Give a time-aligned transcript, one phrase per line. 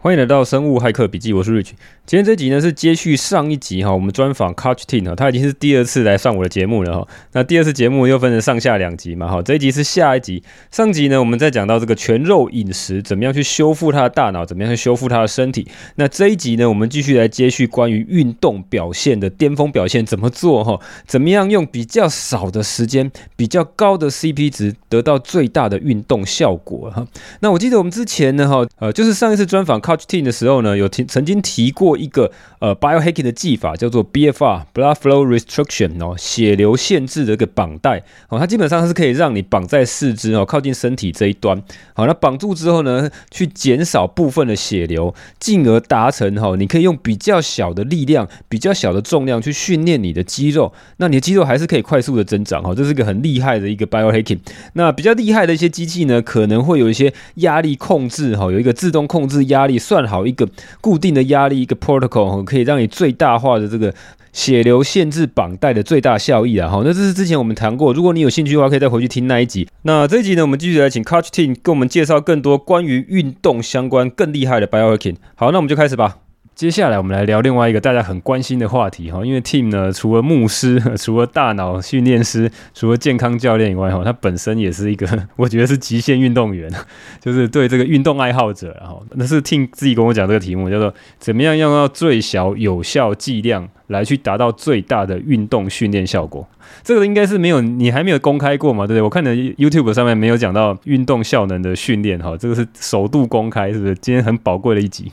[0.00, 1.70] 欢迎来到生物骇客笔记，我是 Rich。
[2.06, 7.08] 今天这集呢是接续上一集哈，我们专访 Coach Tin 哈，他已经是第二次来上我的节目了哈。
[7.32, 10.40] 那第二次节目又分成上下两集嘛哈，这一集是下一集。
[10.70, 15.66] 上集呢我们在讲到这个全肉饮食怎么样去修复他的大脑，怎么样去修复他的身体。
[15.96, 27.04] 那这一集呢我们继续来接续关于运动表现的巅峰表现怎么做哈，怎么样用比较少的时间、比较高的 CP 值得到最大的运动效果哈。
[27.40, 31.98] 那我记得我们之前呢哈，呃，就是上一次专访 Coach Tim 的时候呢，有提曾经提过。
[31.98, 41.60] 一个呃，biohacking 的技法叫做 BFR（Blood Flow Restriction） 哦，血流限制的一个绑带哦，它基本上是可以让你绑在四肢哦，靠近身体这一端。
[41.94, 54.38] 好，那绑住之后呢，去减少部分的血流，进而达成哈，你可以用比较小的力量、比较小的重量去训练你的肌肉，那你的肌肉还是可以快速的增长哈，这是一个很厉害的一个 biohacking。
[54.74, 60.46] 那比较厉害的一些机器呢，可能会有一些压力控制哈，有一个自动控制压力，算好一个
[60.82, 61.78] 固定的压力一个。
[61.78, 63.94] protocol 可以让你最大化的这个
[64.32, 66.68] 血流限制绑带的最大效益啊！
[66.68, 69.66] 好，那这是之前我们谈过，如果你有兴趣的话，可以再回去听那一集。
[69.82, 75.16] 那这一集呢，我们继续来请 Coach Tim 给我们介绍更多关于运动相关更厉害的 biohacking。
[75.36, 76.27] 好，那我们就开始吧。
[76.58, 85.06] 接下来我们来聊另外一个大家很关心的话题哈，因为 Tim 呢，除了牧师， 除了大脑训练师，除了健康教练以外哈，他本身也是一个
[85.38, 86.68] 我觉得是极限运动员，
[87.22, 89.00] 就是对这个运动爱好者哈。
[89.12, 96.44] 那是 Tim 自己跟我讲这个题目，叫做怎么样用到最小有效剂量来去达到最大的运动训练效果。
[96.82, 99.02] 这个应该是没有你还没有公开过嘛，对不对？
[99.02, 103.94] 我看的 YouTube 上面没有讲到运动效能的训练哈，这个是首度公开，是不是？
[103.94, 105.12] 今天很宝贵的一集。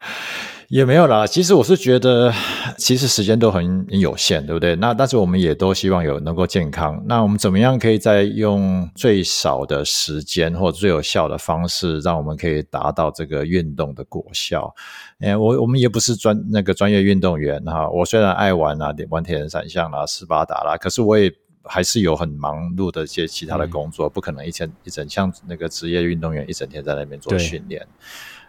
[0.68, 2.32] 也没有啦，其实我是觉得，
[2.78, 4.76] 其实时间都很有限，对不对？
[4.76, 7.02] 那但是我们也都希望有能够健康。
[7.06, 14.72] 那我们怎么样可以在用最少的时间或者最有效的方式，让我们可以达到这个运动的果效？
[15.18, 17.90] 诶，我我们也不是专那个专业运动员哈。
[17.90, 21.32] 我虽然爱玩啊，玩铁人三项啦、斯巴达啦，可是我也
[21.64, 27.84] 还是有很忙碌的一些其他的工作，嗯、不可能一天一整像那个职业运动员一整天在那边做训练。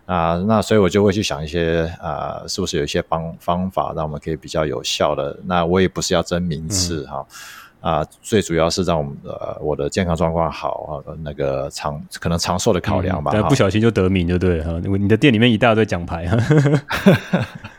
[0.05, 5.37] 啊，那所以我就会去想一些啊，是不是有一些方方法，让我们可以比较有效的？
[5.45, 7.25] 那我也不是要争名次哈。
[7.29, 7.35] 嗯
[7.81, 13.31] 啊，最主要是让我们呃我的健康状况好啊，那个长可能长寿的考量吧。
[13.33, 16.37] 嗯、不小心就得名就对哈，你的店里面一大堆奖牌哈。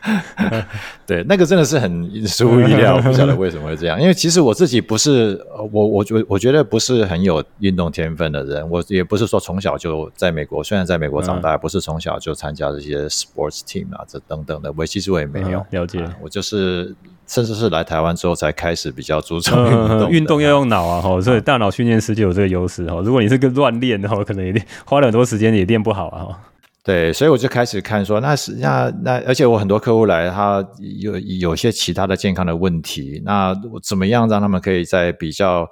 [1.07, 3.99] 对，那个真的是很出乎意料，不晓得为什么会这样。
[3.99, 5.41] 因为其实我自己不是
[5.71, 16.93] 我我觉我觉得不是很有运动天分的人，我也不是说从小就在美国，虽然在美国长大，嗯、不是从小就参加这些 sports team 啊这等等的，我其实我也没有、嗯、了解、啊，我就是。
[17.27, 20.11] 甚至是来台湾之后才开始比较注重运动、嗯。
[20.11, 22.99] 运动要用脑啊，哈，所以大脑训练师就有这个优势哈。
[23.03, 26.37] 如果你是个乱练的话，可能也练花了很多时间也练不好啊。
[26.85, 30.61] 对，所以我就开始看说，那是那那，而且我很多客户来，他
[30.99, 35.65] 有有些其他的健康的问题，那怎么样让他们可以在比较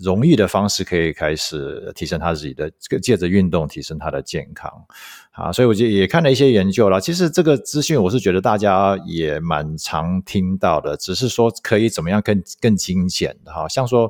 [0.00, 4.72] 容易的方式可以开始提升他自己的这个借着运动提升他的健康。
[5.34, 7.00] 啊，所以我就也看了一些研究了。
[7.00, 13.66] 其实这个资讯我是觉得大家也蛮常听到的，只是说可以怎么样更更精简的哈。
[13.68, 14.08] 像说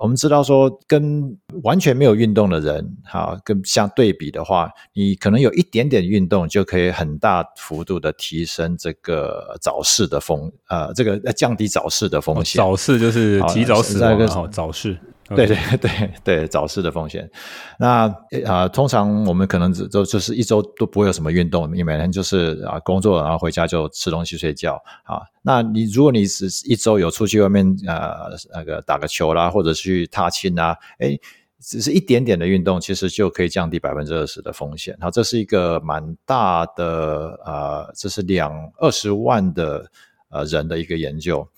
[0.00, 12.58] 我们知道说跟完全没有运动的人哈，跟相对比的话，你可能有一点点运动就可以很大幅度的提升这个早逝的风呃，这个降低早逝的风险。
[12.58, 14.98] 早逝就是提早死亡，好，早逝。
[15.28, 17.30] 对 对对对，早逝的风险。
[17.78, 18.14] 那
[18.46, 24.74] 啊、通常我们可能只就就是一周都不会有什么运动，你每天就是啊工作，然后回家就吃东西睡觉
[25.04, 25.22] 啊。
[25.42, 31.18] 那你如果你是一周有出去外面呃那个打个球啦，或者去踏青啊，诶，
[31.60, 34.94] 只是一点点的运动，其实就可以降低百分之二十的风险。
[35.00, 39.90] 好，这是一个蛮大的呃，这是两二十万的
[40.28, 41.48] 呃人的一个研究。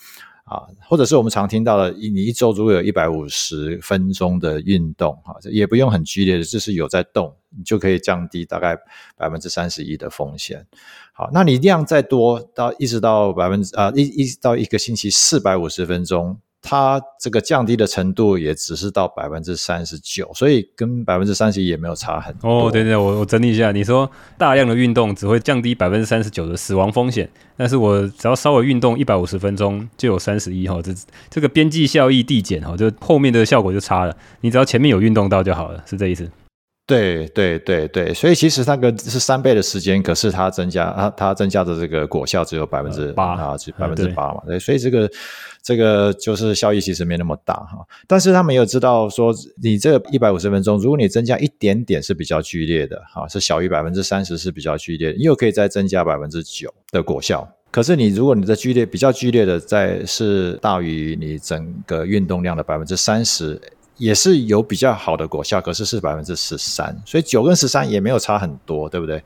[0.47, 8.77] 啊，或者是我们常听到的，你一周如果有一百五十分钟的运动，哈，也不用很剧烈的，就是有在动，你就可以降低大概
[9.17, 10.65] 百分之三十一的风险。
[11.13, 16.39] 好，那你量再多到一直到百分之啊一一到一个星期四百五十分钟。
[16.69, 22.67] 它这个降低的程度也只是到百分之三十九，所以跟百分之三十一也没有差很多。
[22.67, 30.93] 哦，对对，我我整理一下，你说大量的运动只会降低百分之三十九的死亡风险，但是我只要稍微运动一百五十分钟就有三十一哈，这
[31.31, 34.17] 这个边际效益递减哈，就后面的效果就差了。
[34.41, 36.29] 你只要前面有运动到就好了，是这意思？
[36.87, 45.11] 对对对对，所以其实那个是三倍的时间，可是它增加它它增加的这个果效只有百分之八啊，只百分之八嘛，对，所以这个
[45.61, 47.85] 这个就是效益其实没那么大哈。
[48.07, 57.53] 但是他们有知道说，你这个一百五十分钟，如果你增加一点点是比较剧烈的哈，是小于百分之三十是比较剧烈的，你又可以再增加百分之九的果效。
[57.73, 63.61] 可是你如果你的剧烈比较剧烈的在是大于你整个运动量的百分之三十。
[63.97, 69.23] 也是有比较好的果效，可是是百分之十三，所以九跟十三也没有差很多，对不对？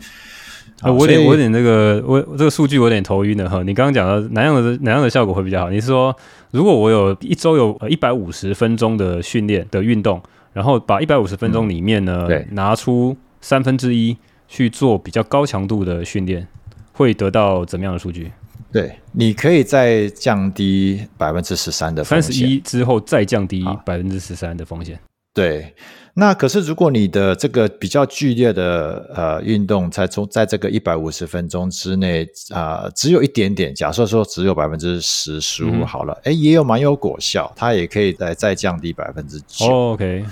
[0.80, 3.62] 啊，我有点我有点那个，我这个数据我有点头晕了哈。
[3.62, 5.70] 你刚刚讲的哪样的哪样的效果会比较好？
[5.70, 6.14] 你是说，
[6.52, 10.22] 如果我有一周有一百五十分钟的训练的运动，
[10.52, 14.16] 然后把一百五十分钟里面呢，嗯，拿出三分之一
[14.48, 16.46] 去做比较高强度的训练，
[16.92, 18.30] 会得到怎么样的数据？
[18.72, 24.98] 对，你可以再降低百分之十三的风险，三十一之后再降低百分之十三的风险。
[25.32, 25.74] 对，
[26.14, 39.66] 那可是如果你的这个比较剧烈的呃运动，在从在这个一百五十分钟之内啊、呃，只有一点点，假设说只有百分之十十五好了，哎、嗯，也有蛮有果效，它也可以再再降低百分之九。
[39.66, 40.24] OK，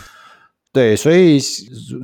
[0.72, 1.38] 对，所以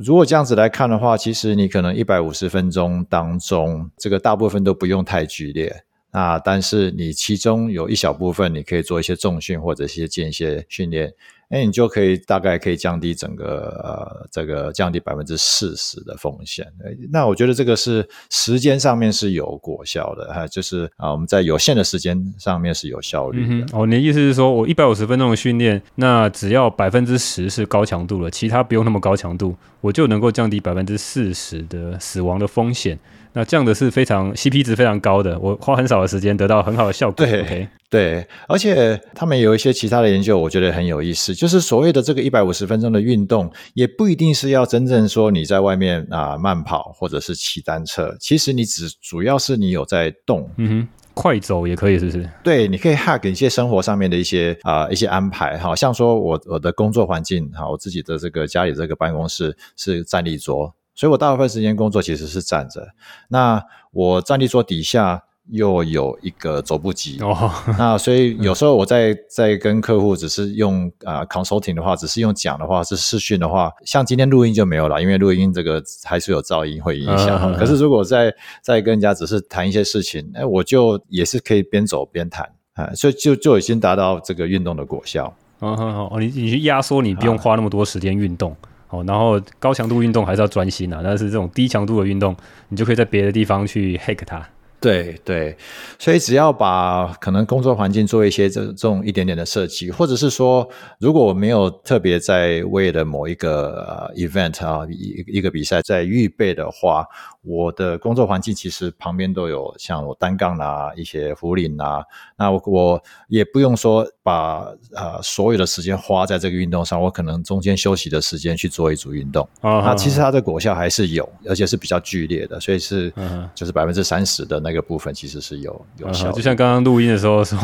[0.03, 5.83] 如果这样子来看的话，其实你可能一百五十分钟当中，这个大部分都不用太剧烈。
[6.15, 11.13] 啊，但是你其中有一小部分，你可以做一些重训或者一些间歇训练，
[11.49, 16.65] 哎，你就可以大概可以降低整个呃这个降低百分之四十的风险。
[17.11, 23.53] 那我觉得这个是时间上面是有果效的哈，就是啊我们在有限的时间上面是有效率的。
[23.53, 32.97] 嗯、哦，你的意思是说我一百五十分钟的训练，那只要百分之十是高强度了，其他不用那么高强度，我就能够降低百分之四十的死亡的风险。
[33.35, 37.25] 那这样的是非常 CP 值非常高的，我花很少的时间得到很好的效果。
[37.25, 37.67] 对，okay?
[37.89, 41.35] 对，而且他们有一些其他的研究，我觉得很有意思。
[41.35, 48.15] 就是所谓的这个一百五十分钟的运动，也不一定是要真正说你在外面啊、呃、慢跑或者是骑单车。
[48.21, 52.29] 其实你只主要是你有在动，嗯哼，快走也可以，是不是？
[52.41, 60.73] 对，你可以 hack 一些生活上面的一些啊、呃、一些安排，好像说我我的工作环境，好，我自己的这个家里这个办公室是站立桌。
[60.95, 62.87] 所以我大部分时间工作其实是站着，
[63.27, 63.61] 那
[63.91, 65.21] 我站立桌底下
[65.51, 77.39] 又有一个走步机哦，那所以有时候我在在跟客户只是用啊、呃、consulting 的话，只是用讲的话，是视讯的话，像今天录音就没有了，因为录音这个还是有噪音会影响。
[77.43, 78.33] 嗯、可是如果在
[78.63, 85.31] 在跟人家只是谈一些事情，哎，我就也是可以边走边谈啊，所以就就已经达到这个运动的果效。
[85.59, 88.55] 嗯哼好，你你去压缩，你不用花那么多时间运动。
[89.03, 92.35] 然后高强度运动还是要专心啊，但是这种低强度的运动，
[92.69, 94.47] 你就可以在别的地方去 hack 它。
[94.81, 95.55] 对对，
[95.97, 100.69] 所以只要把可能工作环境做一些这这种一点点的设计，或者是说，
[100.99, 107.03] 如果我没有特别在为了某一个 event 啊一一个比赛在预备的话，
[107.45, 112.01] 我的工作环境其实旁边都有像我单杠啊一些壶铃啊，
[112.37, 114.59] 那我我也不用说把
[114.95, 123.11] 呃所有的时间花在这个运动上，我可能中间休息的时间去做一组运动啊，那其实它的果效还是有，而且是比较剧烈的，所以是
[123.53, 124.85] 就是百分之三十的那个。
[124.85, 127.57] 部分其实是有有效、嗯，就像刚刚录音的时候说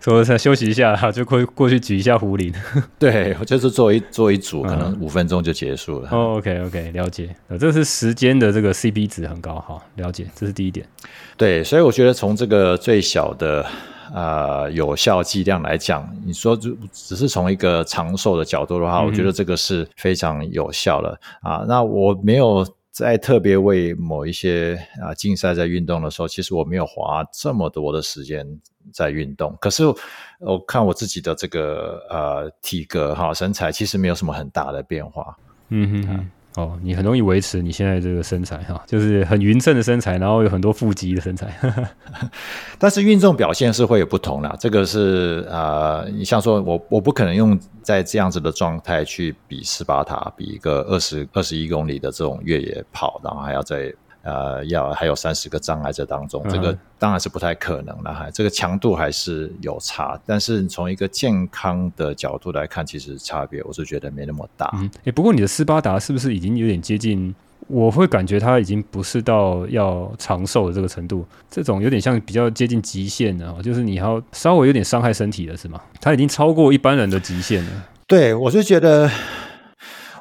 [0.00, 2.50] 说再休息一下，就过过去举一下壶铃。
[2.98, 6.08] 对，就是做一做一组，可能五分钟就结束了。
[6.08, 7.36] 哦、嗯 oh,，OK OK，了解。
[7.60, 10.86] 这是时间的这个 CP 值很高，哈，了解，这是第一点。
[11.36, 13.64] 对，所以我觉得从这个最小的
[14.14, 21.64] 呃有效剂量来讲，你说就只是从一个长寿的角度的话，嗯、我觉得这个是非常有效的啊。
[21.66, 22.66] 那我没有。
[22.92, 28.46] 在特别为某一些啊竞赛在运动的时候，其实我没有花这么多的时间
[28.92, 29.56] 在运动。
[29.62, 29.82] 可是
[30.40, 35.34] 我看我自己的这个呃体格哈身材，其实没有什么很大的变化。
[35.70, 36.30] 嗯哼哼。
[36.56, 41.52] 哦，你很容易维持你现在这个身材哈， 就是很匀称的身材，然后有很多腹肌的身材。
[42.78, 53.92] 但是运动表现是会有不同的，这个是呃，你像说我我不可能用在这样子的状态去比斯巴达，比一个二十二十一公里的这种越野跑，然后还要再。
[54.22, 58.30] 呃，要还有三十个障碍在当中，这个当然是不太可能了哈。
[58.32, 64.70] 这个强度还是有差，但是从一个健康的角度来看，其实差别我是觉得没那么大。
[64.74, 67.34] 嗯，哎、欸，不过你的斯巴达是不是已经有点接近？
[67.68, 75.80] 我会感觉它已经不是到要长寿的这个程度，这种有点像比较接近极限的，就是你要稍微有点伤害身体了，是吗？
[76.00, 77.70] 它已经超过一般人的极限了。
[78.06, 79.10] 对，我是觉得。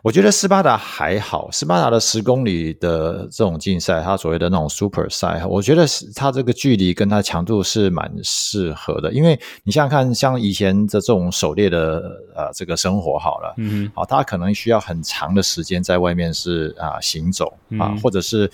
[0.03, 9.11] 我觉得斯巴达还好，斯巴达的十公里的这种竞赛，它所谓的那种 super 赛，我觉得它这个距离跟它强度是蛮适合的。
[9.13, 12.01] 因为你想想看，像以前的这种狩猎的
[12.35, 18.49] 呃这个生活好了，嗯好、啊，它可能需要很长的时间在外面是啊、呃、行走啊，嗯、或者是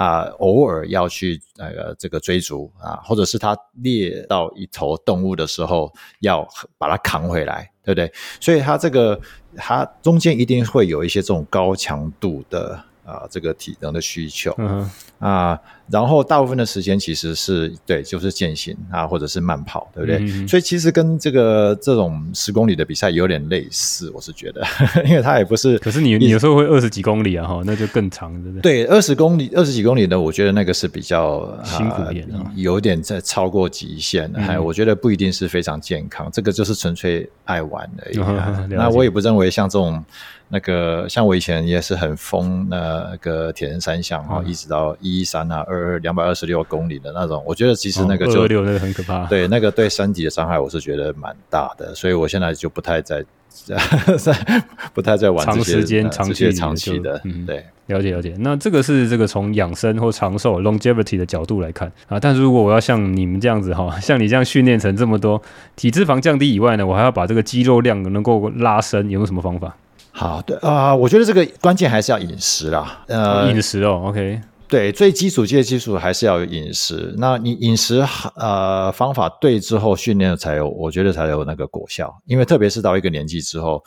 [0.00, 7.70] 啊、偶尔要去那个、这个追逐啊，或者是他猎到一头动物的时候要把它扛回来。
[7.82, 8.12] 对不对？
[8.38, 9.18] 所以它这个
[9.56, 14.54] 它中间一定会有一些这种高强度的啊、呃，这个体能的需求。
[14.58, 15.60] 嗯啊。
[15.90, 20.18] 然后大部分的时间其实是对，就是健行啊，或者是慢跑，对不对？
[20.20, 24.64] 嗯、所以其实跟这个这种十公里的比赛有点类似，我是觉得，
[25.04, 25.76] 因为它也不是。
[25.78, 28.84] 可是你你有时候会二十几公里啊，哈，那就更长，对不对？
[28.84, 36.30] 对，二十公里、二十几公里的，我觉得那个是比较辛苦一点、有点在超过极限，还、嗯、我觉得不一定是非常健康。
[36.32, 38.68] 这个就是纯粹爱玩而已、啊嗯。
[38.68, 40.04] 那我也不认为像这种
[40.52, 45.98] 那个，像我以前也是很疯那个铁人三项哈、嗯，一直到一一三啊二。
[46.00, 49.26] 两百二十六公里的那种，我觉得其实那个就、六、那个很可怕。
[49.26, 54.64] 对，那个对身体的伤害，我是觉得蛮大的，所以我现在就不太在在
[54.94, 57.20] 不太在玩长时间、长期、长期的。
[57.24, 58.34] 嗯，对，了解了解。
[58.38, 62.18] 那这个是这个从养生或长寿 （longevity） 的角度来看啊。
[62.18, 65.40] 但是如果我要像你们这样子哈，像你这样训练成这么多，
[65.76, 69.76] 体脂肪降低以外呢，我还要把这个肌肉量能够拉伸，有没有什么方法？
[70.12, 73.04] 好的啊、呃，我觉得这个关键还是要饮食啦。
[73.08, 74.40] 呃，饮食哦，OK。
[74.68, 77.12] 对，最基础、最基础还是要有饮食。
[77.18, 82.22] 那你饮食呃方法对之后，训练才有，我觉得才有那个果效。
[82.24, 83.82] 因为特别是到一个年纪之后，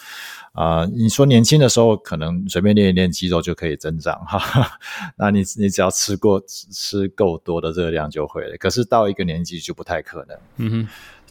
[0.51, 4.72] 啊、呃，你说年轻的时候可能随便练一练肌肉就可以增长哈哈。
[5.18, 8.58] 那你你只要吃过吃够多的热量就会了。
[8.58, 10.38] 可是到一个年纪就不太可能。
[10.58, 10.88] 嗯哼，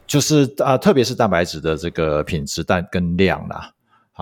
[0.07, 3.71] 就是啊、呃，特别是蛋白质的这个品质但跟量啦，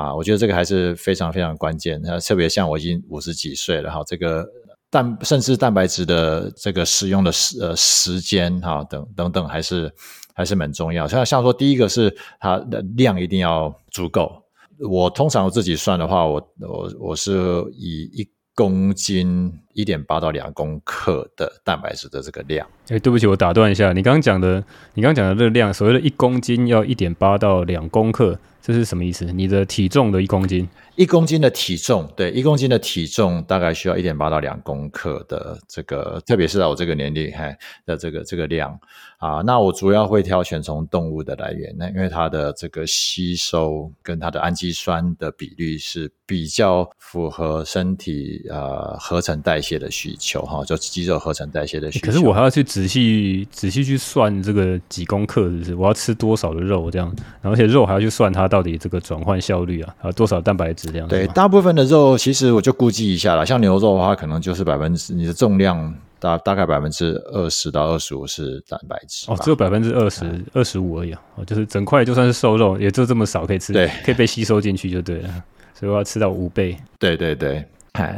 [0.00, 2.00] 啊，我觉得这个还是非常非常关键。
[2.02, 4.47] 那特别像我已经五十几岁了哈，这个。
[4.92, 9.88] 蛋甚至蛋白质的这个使用的时呃时间哈等等等还是
[10.35, 11.07] 还是蛮重要。
[11.07, 14.42] 像像说第一个是它的量一定要足够。
[14.80, 17.38] 我通常我自己算的话，我我我是
[17.73, 22.66] 以一公斤一点八到两公克的蛋白质的这个量。
[22.88, 24.57] 哎，对不起，我打断一下，你刚刚讲的
[24.95, 28.37] 你刚刚讲的这个量，所谓的一公斤要一点八到两公克，
[28.73, 29.25] 这是什么意思？
[29.27, 30.69] 你的体重的一公斤？
[30.97, 37.45] 一公斤的体重，对，一公斤的体重大概需要一点八到两公克的这个，特别是在我这个年龄哈
[37.87, 38.79] 的这个这个量
[39.19, 39.41] 啊。
[39.47, 52.07] 那我主要会挑选从动物的来源，那因为它的这个吸收跟它的氨基酸的比率是比较符合身体呃合成代谢的需求哈，就肌肉合成代谢的需求。
[52.07, 55.75] 可是我还要去仔细仔细去算这个几公克，是不是？
[55.77, 61.07] 我要吃多少的肉这样，而且肉还要去算它到底这个转换效率啊，还有多少蛋白质量。
[61.09, 77.64] 对，大部分的肉其实我就估计一下了，像牛肉的话，可能就是百分之你的重量大大概百分之二十到二十五是蛋白质哦，只有百分之二十二十五而已啊，哦，就是整块就算是瘦肉，也就这么少可以吃，对，可以被吸收进去就对了，所以我要吃到五倍，对对对，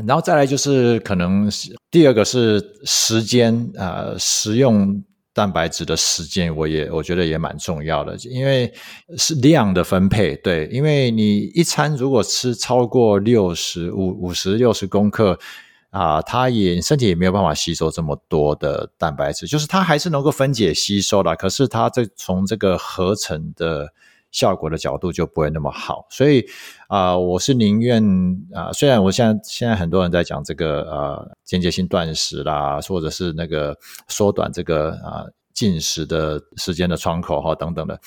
[0.06, 1.48] 然后再来就是可能
[1.90, 5.02] 第二个是时间啊，呃，食用。
[5.34, 8.72] 蛋白质的时间，我也我觉得也蛮重要的，因为
[9.16, 10.36] 是量的分配。
[10.36, 15.38] 对，因为你一餐如果吃超过六十五五十六十公克
[15.90, 23.92] 啊，它也身体也没有办法吸收这么多的蛋白质，就是它还是能够分解吸收的，可是它这从这个合成的。
[24.32, 26.46] 效果的角度就不会那么好，所以
[26.88, 28.02] 啊、我是宁愿
[28.54, 33.76] 啊、呃，虽然我现在现在很多人在讲这个呃间接性断食啦，或者是那个
[34.08, 38.00] 缩短这个啊进食的时间的窗口哈等等的，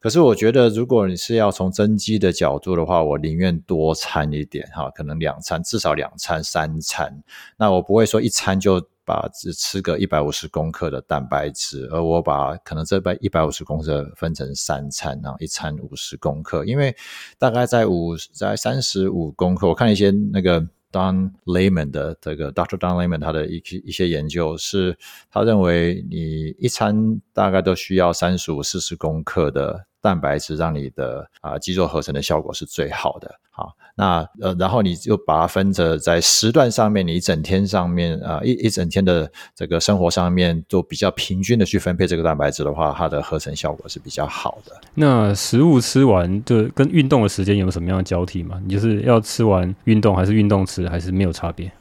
[0.00, 7.22] 可是我觉得如果你是要从增肌的角度的话，我宁愿多餐一点哈，可能两餐至少两餐三餐，
[7.56, 8.88] 那我不会说一餐就。
[9.08, 16.94] 把只吃个一百五十公克的蛋白质，而我把可能这一百五十公克分成三餐，然后一餐五十公克，因为
[17.38, 24.96] 大概在五在三十五公克，我看一些那个 Don Layman 的这个 Doctor Don Layman 他的一些一些研究是，
[25.30, 33.34] 他认为你一餐大概都需要三十五四十公克的蛋白质，让你的啊、肌肉合成的效果是最好的。
[33.50, 44.80] 好，那呃，然后你就把它分着在时段上面，你一整天上面啊、一一整天的这个生活上面，就比较平均的去分配这个蛋白质的话，它的合成效果是比较好的。
[44.94, 48.60] 那食物吃完，就跟运动的时间有什么样的交替吗？
[48.64, 51.72] 你就是要吃完运动，还是运动吃，还是没有差别？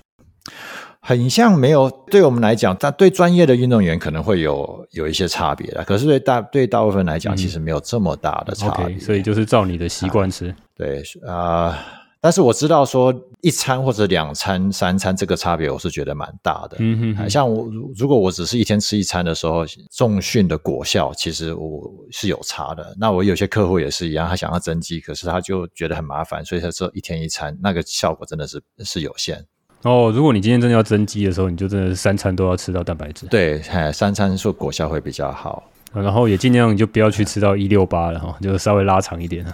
[1.08, 5.82] 很像没有，对我们来讲，但对专业的运动员可能会有有一些差别的。
[5.86, 8.88] 可是对大对大部分来讲，其实没有这么大的差别。
[8.88, 10.50] 嗯 okay, 所以就是照你的习惯吃。
[10.50, 11.78] 啊、对啊、呃，
[12.20, 16.76] 但是我知道说一餐或者两餐、三餐这个差别，我是觉得蛮大的。
[16.80, 22.94] 嗯哼哼，像我如果我只是一天吃一餐的时候，重训的果效其实我是有差的。
[23.00, 29.46] 那我有些客户也是一样，他想要增肌，可是他就觉得很麻烦，所以他说一天一餐，那个效果真的是是有限。
[29.88, 33.26] 哦，如果你今天真的要增肌的时候，你就真的是三餐都要吃到蛋白质。
[33.28, 33.62] 对，
[33.94, 35.64] 三餐说果效会比较好，
[35.94, 39.46] 然后也尽量你就不要去吃到一六八了哈，就稍微拉长一点。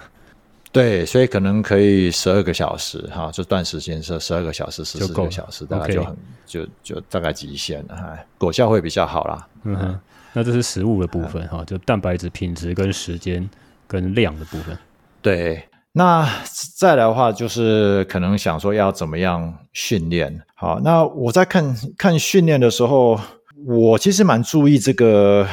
[0.72, 6.04] 对，所以可能可以十二个小时哈，就段时间是十二个小时、十四个小时，大概就
[6.44, 9.46] 就就大概极限了哈，果效会比较好啦。
[9.62, 10.00] 嗯哼，
[10.32, 13.48] 那这是食物的部分哈，就蛋白质品质跟时间
[13.86, 14.76] 跟量的部分。
[15.22, 15.62] 对，
[15.96, 16.28] 那
[16.76, 20.42] 再来的话就是可能想说要怎么样训练。
[20.56, 23.18] 好，那我在看看训练的时候，
[23.64, 25.46] 我其实蛮注意这个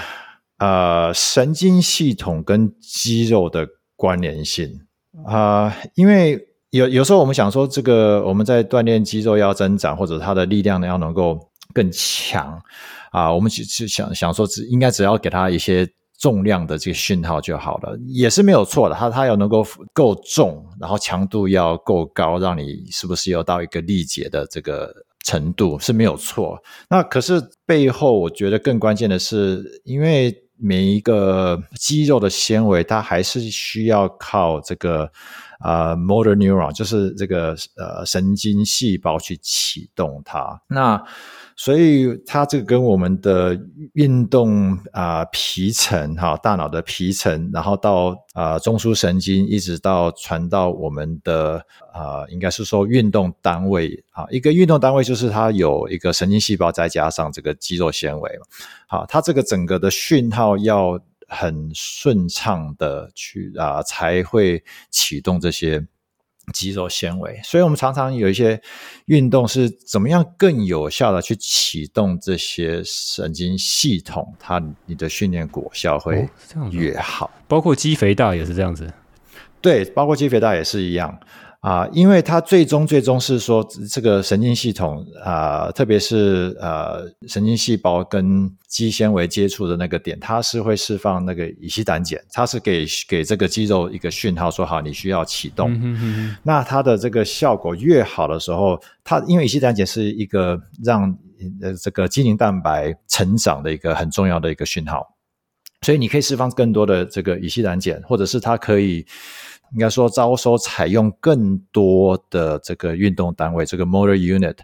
[0.57, 4.67] 呃神经系统跟肌肉的关联性。
[5.27, 6.39] 啊、因为
[6.71, 11.37] 有有时候我们想说，这个我们在锻炼肌肉要增长，或者它的力量呢要能够
[11.71, 12.59] 更强
[13.11, 15.87] 啊、我们只是想想说，只应该只要给它一些
[16.21, 18.95] 重量的这个讯号就好了，也是没有错的。
[18.95, 26.61] 它它要能够够重，然后强度要够高，让你是不是要到一个力竭的这个程度是没有错。
[26.89, 30.31] 那可是背后我觉得更关键的是，因为。
[30.63, 35.11] 每一个肌肉的纤维，它还是需要靠这个
[35.65, 40.61] 呃 motor neuron，就是这个呃神经细胞去启动它。
[40.67, 41.03] 那
[41.63, 43.55] 所以它这个跟我们的
[43.93, 51.63] 运动啊、皮层哈，大脑的皮层，然后到啊、中枢神经，一直到传到我们的
[51.93, 58.45] 啊、应该是说运动单位啊，一个运动单位就是它有一个神经细胞，再加上这个肌肉纤维嘛。
[58.87, 65.85] 好，它这个整个的讯号要很顺畅的去啊、才会启动这些。
[66.51, 68.61] 肌肉纤维，所以我们常常有一些
[69.05, 76.27] 运动是怎么样更有效的去启动这些神经系统，它你的训练果效会
[76.71, 77.25] 越好。
[77.25, 78.91] 哦，包括肌肥大也是这样子，
[79.61, 81.19] 对，包括肌肥大也是一样。
[81.61, 95.71] 啊，因为它最终最终是说这个神经系统啊，特别是呃神经细胞跟肌纤维接触的那个点，它是会释放那个乙烯胆碱，它是给给这个肌肉一个讯号，说好你需要启动。
[95.71, 101.15] 嗯、哼哼，那它的这个效果越好的时候，它因为乙烯胆碱是一个让
[101.61, 105.15] 呃这个肌凝蛋白成长的一个很重要的一个讯号，
[105.85, 109.05] 所以你可以释放更多的这个乙烯胆碱，或者是它可以。
[109.73, 114.57] 应该说，招收采用更多的这个运动单位，这个 motor unit，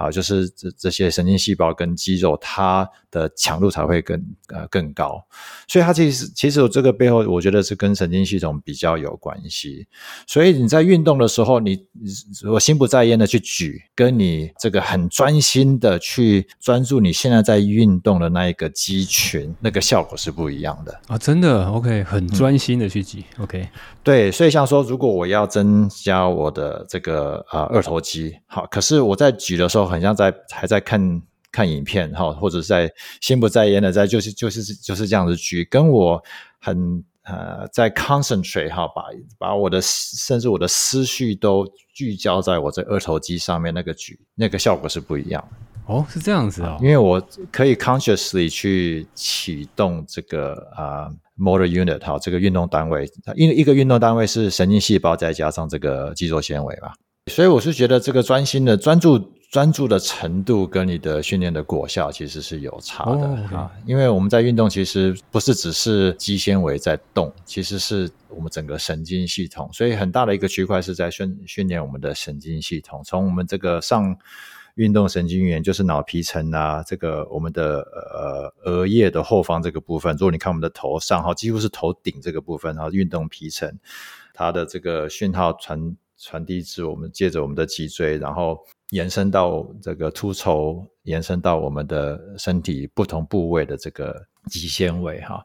[0.00, 5.24] 好，就是这这些神经细胞跟肌肉，它的强度才会更呃更高。
[5.66, 9.86] 所以它其实其实这个背后，我觉得是跟神经系统比较有关系。
[10.26, 11.86] 所以你在运动的时候，你
[12.42, 21.16] 如果心不在焉的去举，跟你这个很专心的去专注你现在在运动的那一个肌群，那个效果是不一样的啊！
[21.16, 23.68] 真的，OK，很专心的去举，嗯，OK，
[24.04, 24.50] 对，所以。
[24.50, 31.22] 像说，如果我要增加我的这个啊、呃、二头肌，好，可是我在举的时候，很像在还在看
[31.52, 36.22] 看影片哈，或者是在心不在焉的在就是就是就是这样子举，跟我
[36.60, 39.02] 很呃在 concentrate 哈，把
[39.38, 45.46] 把我的甚至我的思绪都聚焦在我这二头肌上面，那个举那个效果是不一样
[45.86, 51.04] 哦，是这样子啊、哦，因为我可以 consciously 去启动这个啊。
[51.04, 56.92] 呃 motor unit 哈，这个运动单位，因为一个运动单位是神经细胞再加上这个肌肉纤维嘛，
[57.32, 63.62] 所以我是觉得这个专心的专注专注的程度跟你的训练的果效其实是有差的啊。
[63.62, 63.88] Oh.
[63.88, 74.16] 因为我们在运动其实不是只是肌纤维在动，其实是我们整个神经系统，所以很大的一个区块是在训训练我们的神经系统，从我们这个上。
[74.76, 77.80] 运动神经元就是脑皮层啊，这个我们的
[78.14, 80.12] 呃额叶的后方这个部分。
[80.12, 83.78] 如果你看我们的头上哈，几乎是头顶这个部分哈，运动皮层，
[84.32, 94.14] 它的这个讯号传传递至我们，借着我们的脊椎，然后延伸到这个秃头，延伸到我们的身体不同部位的这个
[94.50, 95.44] 肌纤维哈，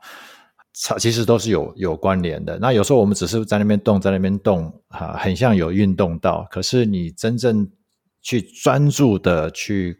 [0.88, 2.60] 它其实都是有有关联的。
[2.60, 7.69] 那有时候我们只是在那边动，在那边动哈，很像有运动到，可是你真正。
[8.27, 9.95] 去专注的去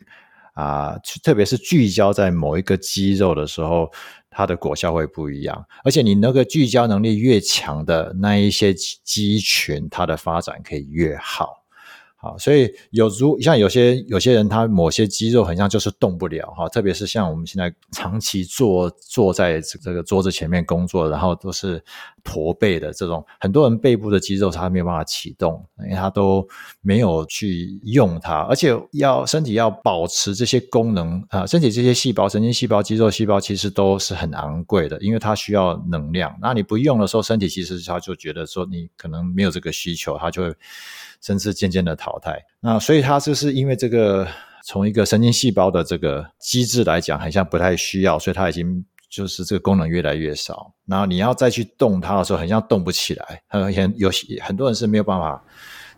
[0.56, 3.88] 啊，特别是聚焦在某一个肌肉的时候，
[4.32, 5.64] 它的果效会不一样。
[5.84, 11.65] 而且你那个聚焦能力越强的那一些肌群，它的发展可以越好。
[12.26, 21.80] 啊，所以有如像有些有些人，他某些肌肉很像就是动不了哈，特别是像我们现在长期坐坐在这个桌子前面工作，然后都是
[22.24, 26.48] 驼背的这种，很多人背部的肌肉他没有办法启动，因为他都
[26.82, 36.36] 没有去用它，而且要身体要保持这些功能啊，身体这些细胞、神经细胞、肌肉细胞其实都是很昂贵的，因为它需要能量。
[36.42, 40.56] 那你不用的时候，身体其实他就觉得说你可能没有这个需求，它就会。
[41.22, 44.28] 甚至渐渐的淘汰，那所以它就是因为这个
[44.64, 50.74] 从一个神经细胞的这个机制来讲，好像不太需要，所以它已经就是这个功能越来越少。
[50.86, 54.10] 然后你要再去动它的时候，好像动不起来，很很有
[54.42, 55.44] 很多人是没有办法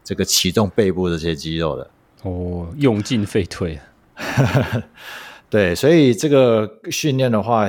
[0.03, 1.89] 这个启动背部的这些肌肉的。
[2.23, 3.79] 哦，用进废退。
[5.49, 7.67] 对，所以这个训练的话，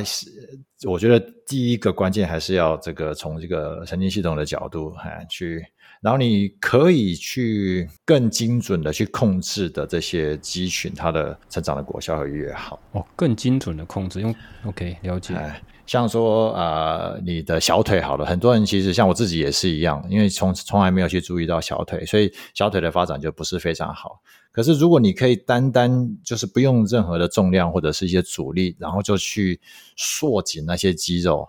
[0.84, 5.64] 我觉得第一个关键还是要这个从这个神经系统的角度哈去。
[6.00, 13.04] 然后你可以去更精准的去控制的这些肌群，它的成长的果效会越好哦。
[13.16, 14.34] 更精准的控制，用
[14.64, 15.34] OK 了解。
[15.34, 24.20] 哎，像说啊、呃，你的小腿好了，很多人其实像我自己也是一样，因为从从来没有去注意到小腿，所以小腿的发展就不是非常好。
[24.52, 29.60] 可是如果你可以单单就是不用任何的重量或者是一些阻力，然后就去
[29.96, 31.48] 缩紧那些肌肉。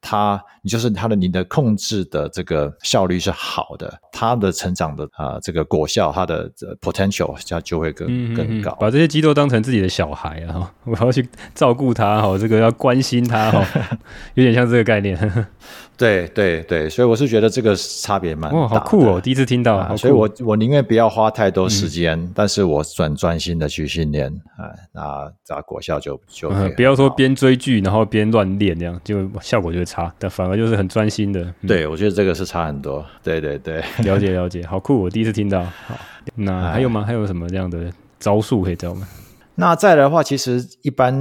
[0.00, 8.76] 它，你就是它的，你的控制的这个效率是好的，它的成长的啊、呃，这个果效，它的 potential 它就会更嗯嗯嗯更高。
[8.80, 13.66] 把这些鸡肉当成自己的小孩啊， 我要去照顾它哈，这个要关心它哈，
[14.34, 15.18] 有点像这个概念。
[16.00, 18.64] 对对对，所以我是觉得这个差别蛮大的。
[18.64, 19.20] 哦，好酷哦！
[19.20, 30.14] 第一次听到，啊、所以我我宁愿不要花太多时间，嗯、但是我专专心的去训练啊，那这果效就就、嗯、不要说边追剧然后边乱练这样，就效果就会差。
[30.18, 31.42] 但反而就是很专心的。
[31.42, 33.04] 嗯、对，我觉得这个是差很多。
[33.22, 35.02] 对对对，了解了解，好酷！
[35.02, 35.64] 我第一次听到。
[35.64, 35.96] 好，
[36.36, 37.02] 那还有吗？
[37.02, 39.08] 还有什么这样的招数可以教吗？
[39.56, 41.12] 那再来的话，其实一般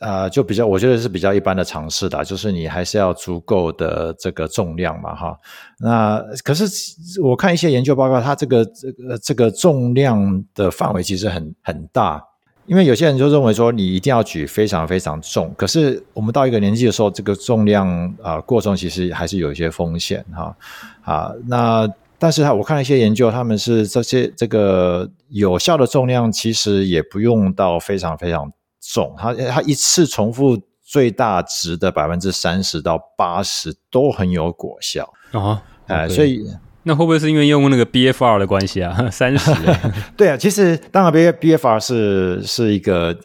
[0.00, 5.38] 啊、呃，就比较，我觉得是比较一般的尝试的，就是你还是要足够的这个重量嘛，哈。
[5.78, 6.64] 那可是
[7.22, 12.20] 我看一些研究报告，它这个这个这个重量的范围其实很很大，
[12.66, 17.88] 因为有些人就认为说你一定要举非常非常重，可是我们到一个年纪的时候，这个重量
[18.22, 20.56] 啊、呃、过重其实还是有一些风险哈
[21.02, 21.88] 啊那。
[22.16, 28.50] 但是他我看了一些研究，他们是这些这个有效的重量其实也不用到非常非常
[28.80, 36.46] 重，他他一次重复最大值的百分之三十到八十都很有果效啊，哎，所以
[36.84, 38.96] 那会不会是因为用那个 BFR 的关系啊？
[39.10, 39.50] 三十？
[40.16, 43.16] 对啊，其实当然 B BFR 是是一个。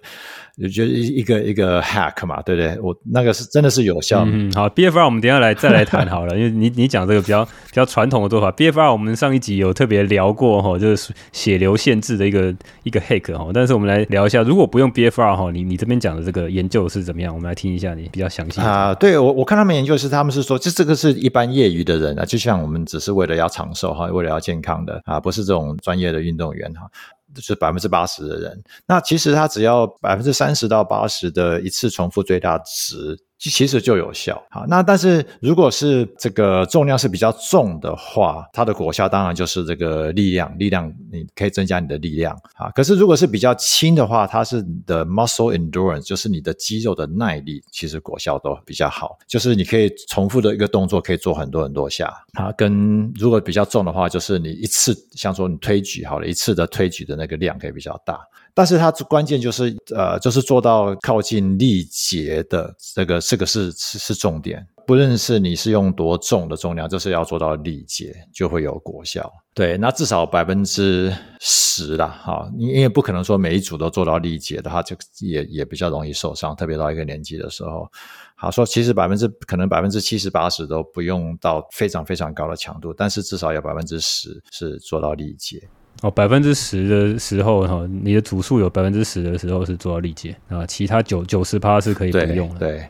[0.62, 2.80] 就觉得一个一个 hack 嘛，对不对？
[2.82, 4.24] 我那个是真的是有效。
[4.28, 13.50] 嗯，好，BFR 我们等一下来再来谈好了，因为你你讲这个比较比较传统的做法，BFR 我们上一集有特别聊过哈，就是血流限制的一个一个 hack 哈。
[13.54, 17.34] 但是我们来聊一下，如果不用 BFR 哈，你你这边讲的这个研究是怎么样？
[17.34, 18.94] 我们来听一下你比较详细啊。
[18.96, 26.90] 对我我看他们研究是，他们是说，这这个是一般业余的人啊，就像我们只是为了要长寿哈，为了要健康的啊，不是这种专业的运动员哈。
[27.34, 33.18] 就是百分之八十的人，那其实他只要百分之三十到八十的一次重复最大值。
[33.40, 34.44] 其实就有效。
[34.50, 42.70] 好，那但是如果是这个重量是比较重的话，它的果效当然就是这个力量，力量你可以增加你的力量啊。
[42.72, 49.18] 可是如果是比较轻的话，它是你的 muscle endurance，就是你的肌肉的耐力，其实果效都比较好。
[49.26, 52.52] 就是你可以重复的一个动作可以做很多很多下啊。
[52.58, 58.20] 跟如果比较重的话，就是你一次像说你推举好了，一次的推举的那个量可以比较大。
[58.60, 64.68] 但是它关键就是，呃，就是做到靠近力竭的这个，这个是是是重点。
[64.86, 69.32] 不论是你是用多重的重量，就是要做到力竭，就会有果效。
[69.54, 77.90] 对，那至少百分之十啦，哈，因为不可能说每一组都做到力竭的话，就也也比较容易受伤，特别到一个年纪的时候。
[78.36, 85.66] 好说，其实百分之可能百分之七十八十都不用到非常非常高的强度，但是至少有百分之十是做到力竭。
[86.02, 92.60] 哦，百分之十的时候哈，你的组数有百分之十的时候是做到力竭啊，其他九九十趴是可以不用的。
[92.60, 92.72] 对。
[92.72, 92.90] 对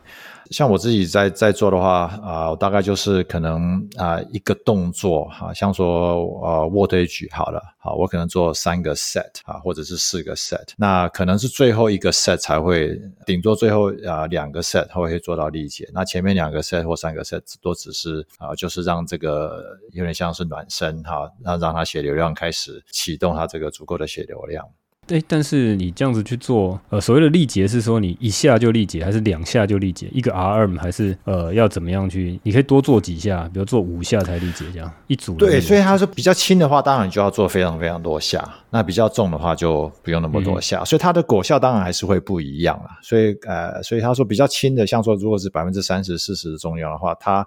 [0.49, 24.67] 像我自己在在做的话啊、大概就是可能啊、一个动作哈，像说呃卧推举好了，好，我可能做三个 set 啊，或者是四个 set，那可能是最后一个 set 才会，顶多最后啊、两个 set 会会做到力竭，那前面两个 set 或三个 set 都只是啊、就是让这个有点像是暖身哈，让让它血流量开始启动它这个足够的血流量。
[25.09, 30.07] 哎，但是你这样子去做，呃，所谓的力竭是说你一下就力竭，还是两下就力竭？
[30.11, 32.39] 一个 RM 还是呃要怎么样去？
[32.43, 35.35] 你可以多做几下，比如做五下才力竭这样一组。
[35.35, 40.79] 对，所以他说比较轻的话，当然你就要做非常非常多下；那比较重的话就不用那么多下。
[40.81, 42.97] 嗯、所以它的果效当然还是会不一样啊。
[43.01, 47.37] 所以呃，所以他说比较轻的，像说如果是百分之三十、四十的重量的话，它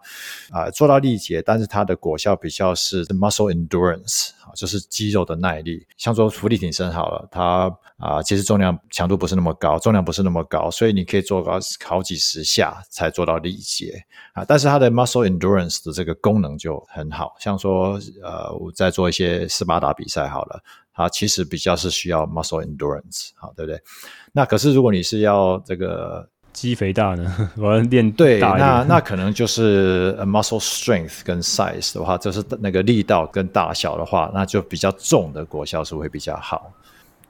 [0.51, 5.87] 啊、呃、做到力竭，但是它的果效比较是 muscle endurance 啊，就是肌肉的耐力。
[5.97, 14.45] 像说浮力挺身好了，它啊、其实重量强度不是那么高，重量不是那么高，所以你可以做到好几十下才做到力竭啊。
[14.45, 20.61] 但是它的 muscle endurance 的这个功能就很好，像说呃我在做一些斯巴达比赛好了，
[20.93, 23.81] 它其实比较是需要 muscle endurance 好，对不对？
[24.33, 26.29] 那可是如果你是要这个。
[26.53, 27.51] 肌肥大呢？
[27.57, 36.73] 我要练对，那那可能就是 muscle strength 跟 size 的话，就是那个力道跟大小的话，那就比较重的果效是会比较好。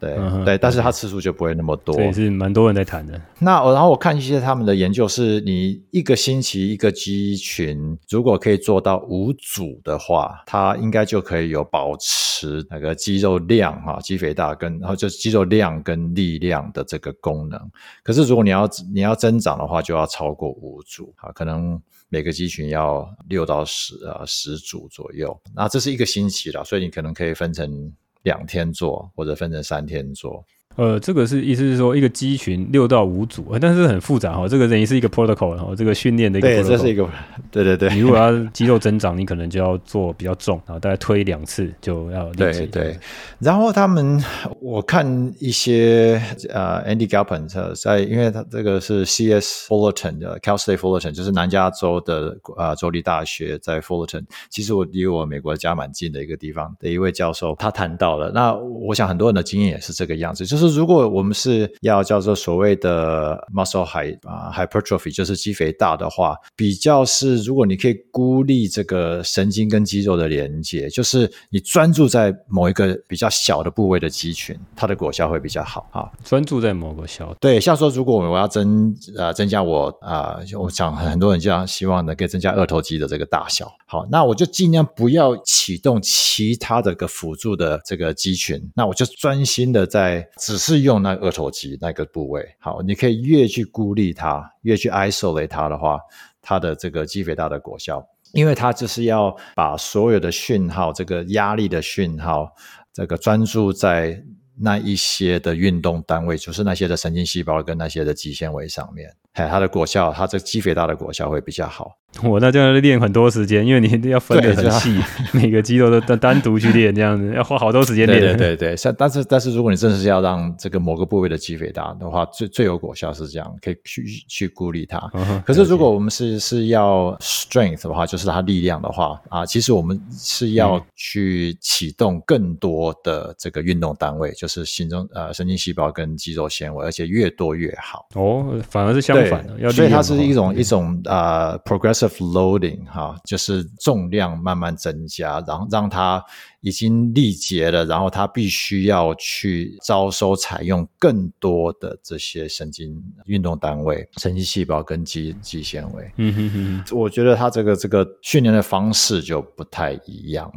[0.02, 3.20] 对、嗯、对，但是它次数就不会那么多，对，是蛮多人在谈的。
[3.38, 17.60] 那然后我看一些他们的研究，是你一个星期一个肌群，如果可以做到五组的话，它应该就可以有保持那个肌肉量哈，肌肥大跟然后就肌肉量跟力量的这个功能。
[18.02, 25.40] 可是如果你要你要增长的话，就要超过五组啊，可能每个肌群要六到十啊十组左右。
[25.54, 27.92] 那这是一个星期了，所以你可能可以分成。
[28.22, 30.44] 两天做，或者分成三天做。
[30.76, 34.48] 呃，这个是意思是说，一个肌群六到五组，但是很复杂哈。
[34.48, 36.62] 这个等于是一个 protocol，然后这个训练的一个 protocol。
[36.62, 37.06] 对，这是一个，
[37.50, 37.90] 对对对。
[37.90, 42.32] 你如果要肌肉增长，你可能就要做比较重，然后大概推两次就要。
[42.32, 42.98] 对对。
[43.38, 44.18] 然后他们，
[44.60, 54.24] 我看一些呃，Andy Galpin 在，因为他这个是 CS Fullerton 的 Cal State Fullerton，就是南加州的啊州立大学在 Fullerton。
[54.48, 58.30] 其实我离我美国家蛮近的一个地方的一位教授，他谈到了。
[58.30, 60.61] 那我想很多人的经验也是这个样子，就是。
[60.62, 76.08] 就是如果我们是要叫做所谓的 muscle high 啊 hypertrophy，就是肌肥大的话，比较是如果你可以孤立这个神经跟肌肉的连接，就是你专注在某一个比较小的部位的肌群，它的果效会比较好啊。
[76.22, 90.12] 专注在某个小对，像说如果我要增呃增加我啊、呃，我想很多人这样希望能够增加二头肌的这个大小，好，那我就尽量不要启动其他的个辅助的这个肌群，那我就专心的在。
[90.52, 95.98] 只是用那二头肌那个部位，好，你可以越去孤立它，越去 isolate 它的话，
[96.42, 102.52] 它的这个肌肥大的果效，因为它就是要把所有的讯号，这个压力的讯号，
[102.92, 104.22] 这个专注在
[104.58, 109.08] 那一些的运动单位，就是那些的神经细胞跟那些的肌纤维上面。
[109.32, 111.92] 哎，它的果效，它这肌肥大的果效会比较好。
[112.22, 114.96] 我那这样练很多时间，因为你要分得很细，
[115.32, 118.20] 每个肌肉都单单独去练，这样子要花好多时间练。
[118.20, 124.98] 对对对，像但是但是如果你真的是要让这个某个部位的肌肥大的话，最最有果效是这样，可以去去孤立它。
[124.98, 138.06] Uh-huh, 可是如果我们是是要 strength 的话，就是它力量的话啊，其实我们是要去启动更多的这个运动单位，就是心中呃神经细胞跟肌肉纤维，而且越多越好。
[138.14, 139.16] 哦，反而是相。
[139.22, 146.24] 反的，所以它是一种一种呃 progressive loading 哈，就是重量慢慢增加，然后让它
[146.60, 156.12] 已经力竭了，然后它必须要去招收采用更多的这些神经运动单位、神经细胞跟肌肌纤维。
[156.16, 160.50] 嗯哼哼，我觉得它这个这个训练的方式就不太一样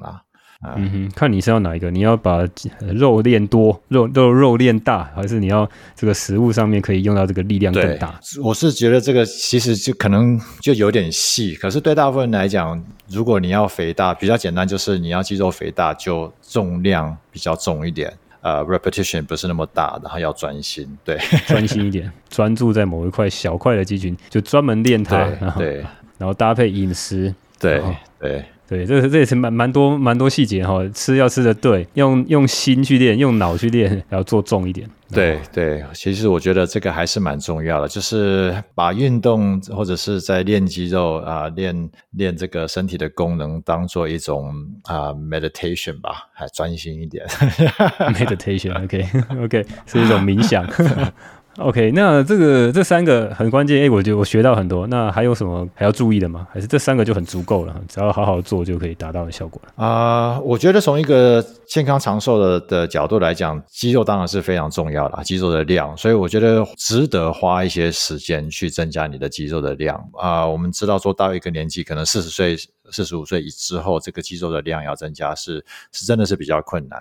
[0.68, 0.76] 了。
[0.78, 1.90] 嗯哼，看你是要哪一个？
[1.92, 2.46] 你要把
[2.94, 8.20] 肉练多，肉肉肉练大，还是你要这个食物上面可以用到这个力量更大？
[8.44, 25.86] 我是觉得这个其实就可能就有点细，可是对大部分人来讲，如果你要肥大，比较简单，就是你要肌肉肥大，就重量比较重一点，呃，repetition 不是那么大，然后要专心，对，专心一点，专注在某一块小块的肌群，就专门练它，对，然后，对，
[26.18, 27.82] 然后搭配饮食，对，
[28.20, 28.46] 对。
[28.68, 34.90] 对，这这也是蛮蛮多蛮多细节哈，吃要吃的对，用用心去练，用脑去练，要做重一点。
[35.12, 44.50] 对对，其实我觉得这个还是蛮重要的，就是把运动或者是在练肌肉啊、呃，练练这个身体的功能当做一种
[44.86, 47.24] 啊、呃、meditation 吧，还专心一点。
[48.18, 49.06] meditation，OK
[49.44, 50.66] OK，是一种冥想。
[51.58, 54.86] OK，那这个这三个很关键，哎，我觉得我学到很多。
[54.88, 56.46] 那还有什么还要注意的吗？
[56.52, 57.74] 还是这三个就很足够了？
[57.88, 72.58] 只要好好做就可以达到的效果啊、我觉得从一个健康长寿的的角度来讲，肌肉当然是非常重要的，肌肉的量，所以我觉得值得花一些时间去增加你的肌肉的量啊、我们知道说到一个年纪，可能四十岁、
[72.92, 77.00] 四十五岁之后，这个肌肉的量要增加是是真的是比较困难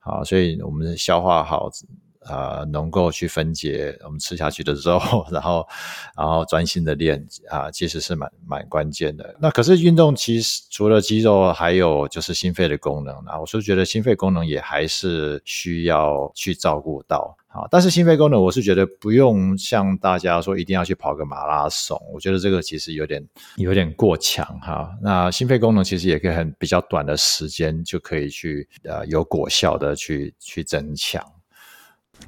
[0.00, 1.70] 啊，所以我们消化好。
[2.26, 5.66] 呃能够去分解我们吃下去的肉， 然后
[6.16, 9.34] 然后专心的练啊，其实是蛮蛮关键的。
[9.40, 17.36] 那可是运动其实除了肌肉，还有就是心肺的功能，啊我是觉得心肺功能也还是需要去照顾到。
[17.52, 23.22] 啊，但是心肺功能，我是觉得不用像大家说一定要去跑个马拉松，我觉得这个其实有点
[23.56, 24.90] 有点过强哈。
[25.02, 31.22] 那心肺功能其实也可以很比较短的时间就可以去呃有果效的去去增强。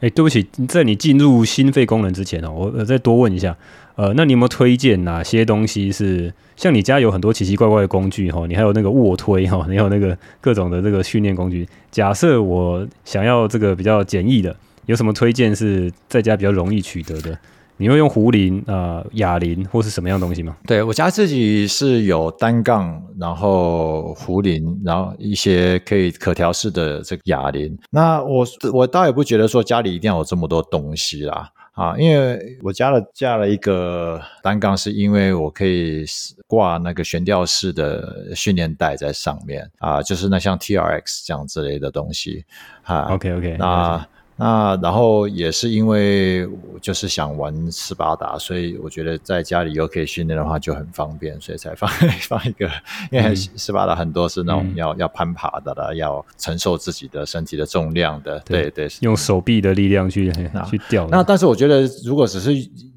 [0.01, 3.57] 哎，对不起，在你进入心肺功能之前哦，我再多问一下，
[3.97, 11.67] 呃，那你有没有推荐哪些东西是像你家有很多奇奇怪怪的工具哈，你还有那个卧推哈，你有那个各种的这个训练工具。
[11.91, 14.55] 假设我想要这个比较简易的。
[14.87, 17.39] 有什么推荐是在家比较容易取得的？
[17.77, 20.57] 你会用壶铃呃、哑铃或是什么样东西吗？
[20.67, 27.77] 对，我家自己是有单杠，然后壶铃，然后一些可以可调式的这个哑铃。
[27.91, 36.05] 那我我倒也不觉得说家里一定要有这么多东西啦，啊，因为我加了加了一个单杠，是因为我可以
[36.47, 42.45] 挂那个悬吊式的训练带在上面啊，就是那像 TRX 这样之类的东西
[42.85, 43.13] 啊。
[43.13, 44.07] OK OK，那。
[44.37, 51.89] 那然后也是因为我就是想玩斯巴达，所以我觉得在家里又可以训练的话就很方便，所以才放
[52.29, 52.69] 放一个。
[53.13, 60.33] 因为斯巴达很多是那种要、嗯、要攀爬的啦，要承受自己的身体的重量的，对对，对，用手臂的力量去
[60.69, 61.07] 去吊。
[61.09, 62.51] 那但是我觉得，如果只是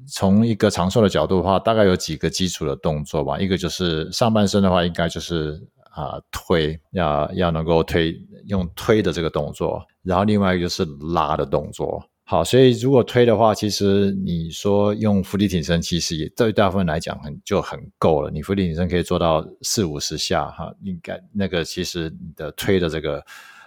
[0.06, 3.38] 从一个长寿的角度的话，大概有几个基础的动作吧。
[3.38, 5.52] 一个就是上半身的话，应该就是
[5.90, 8.20] 啊、呃、推，要要能够推。
[8.46, 12.02] 用推的这个动作，然后另外一个就是拉的动作。
[12.24, 18.30] 好，所以如果推的话，其实你说用腹地挺身，其实也对大部分来讲很就很够了。
[18.30, 23.18] 你腹地挺身可以做到四五十下，哈，应该那个其实你的推的这个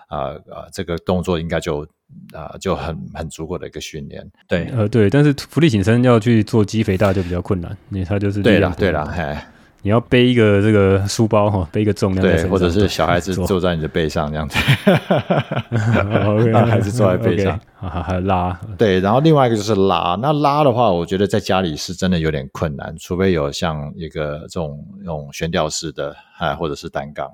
[0.07, 1.81] 啊啊、呃、这个动作应该就
[2.33, 4.23] 啊、呃、就很很足够的一个训练。
[4.47, 9.35] 对，呃对，但是腹地挺身要去做肌肥大就比较困难，因为它就是对了对了，嘿。
[9.83, 14.57] 你要背一个这个书包哈，背一个重量，对，或者是小孩子坐在你的背上这样子，
[16.51, 27.27] 让 孩子坐在背上，还还拉，对，然后另外一个就是拉，那拉的话，我觉得在家里是真的有点困难，除非有像一个这种那种悬吊式的，啊，或者是单杠。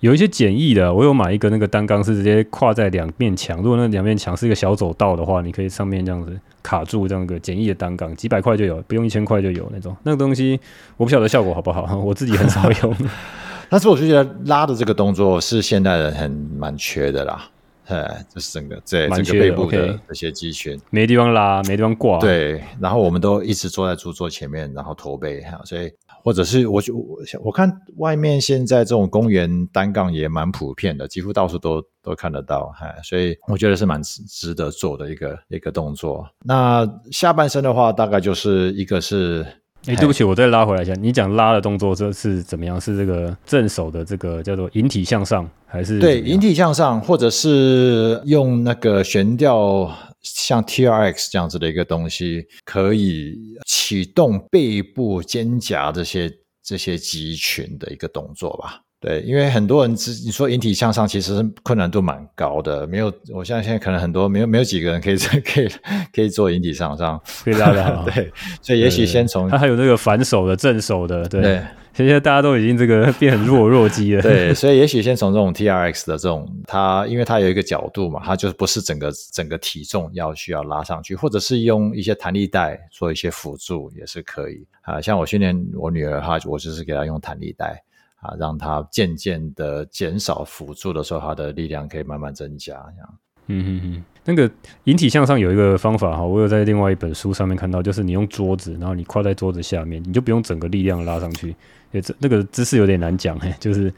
[0.00, 3.62] 有一些简易的，我有买一个那个单杠，是直接跨在两面墙。
[3.62, 9.96] 如果那两面墙是一个小走道的话，你可以上面这样子卡住，这样一个简易的单杠，几百块就有，不用一千块就有那种。
[10.02, 10.58] 那个东西
[10.96, 12.96] 我不晓得效果好不好， 我自己很少用。
[13.70, 17.48] 但是我就觉得拉的这个动作是现代人很蛮缺的啦，
[17.86, 22.18] 呃，就是整个这整个背部的这些肌群没地方拉，没地方挂。
[22.18, 25.92] 对，然后我们都一直坐在主桌前面，然后驼背，所以。
[26.24, 36.26] 或者是我就我我看外面现在这种公园单杠也蛮普遍的，几乎到处都都看得到，哈，所以我觉得是蛮值得做的一个一个动作。
[36.42, 39.46] 那下半身的话，大概就是一个是，
[39.86, 42.80] 哎，对不起，我再拉回来一下，你讲拉的动作这是怎么样？
[42.80, 49.92] 是这个正手的这个叫做引体向上，还是对引体向上，或者是用那个悬吊？
[50.24, 56.32] 像 TRX 这样子的一个东西，可以启动背部、肩胛这些
[56.62, 58.80] 这些肌群的一个动作吧？
[59.00, 65.68] 对，因为很多人只你说引体向上，其实困难度蛮高的，没有，我相信现在可能很多没有没有几个人可以 可以
[66.10, 68.02] 可以做引体向上，可以拉的好。
[68.08, 68.32] 对，
[68.62, 71.42] 所以也许先从他还有那个反手的、正手的，对。
[71.42, 71.62] 对
[71.96, 85.00] 现在大家都已经这个 变很弱弱鸡了，对，所以也许先从这种 TRX 的这种，它因为它有一个角度嘛，它就是不是整个整个体重要需要拉上去，或者是用一些弹力带做一些辅助也是可以啊。
[85.00, 87.80] 像我训练我女儿哈，我就是给她用弹力带
[88.16, 93.18] 啊，让她渐渐的减少辅助的时候，她的力量可以慢慢增加这样。
[93.46, 94.50] 嗯哼哼，那个
[94.84, 101.54] 引体向上有一个方法哈，我有在另外一本书上面看到，就是你用桌子，然后你跨在桌子下面，你就不用整个力量拉上去。
[101.92, 103.92] 也这那个姿势有点难讲哎，就是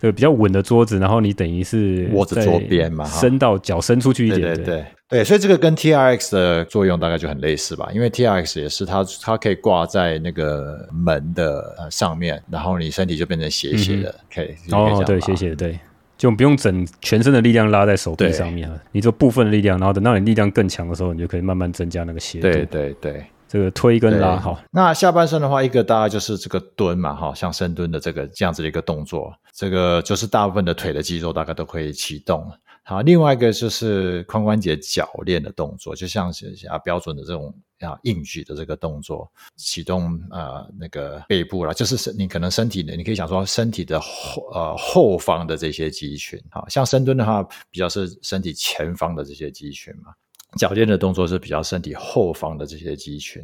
[0.00, 4.84] 这个比较稳的桌子，然后你等于是握着桌边嘛，伸到脚伸出去一点，对对对。
[5.08, 15.78] 对，所以这个跟 TRX 的作用大概就很类似吧，因为 TRX 也是它它可以挂在那个门的上面，然后你身体就变成斜斜的，可以哦对斜斜的对。
[16.16, 22.48] 就不用整全身的力量拉在手臂上面了，你做部分的力量，然后等到你力量更强的时候，你就可以慢慢增加那个斜度。
[22.48, 24.58] 对对对，这个推跟拉哈。
[24.70, 32.50] 那下半身的话，一个大概就是这个蹲嘛，哈，像深蹲的这个这样子的一个动作，这个就是大部分的腿的肌肉大概都可以启动。
[32.82, 50.12] 好，另外一个就是髋关节铰链的动作，就像是啊标准的这种啊硬举的这个动作，启动呃那个背部啦，就是你可能身体的，你可以想说身体的后呃后方的这些肌群，好像深蹲的话比较是身体前方的这些肌群嘛。
[50.56, 53.42] 脚尖的动作是比较身体后方的这些肌群。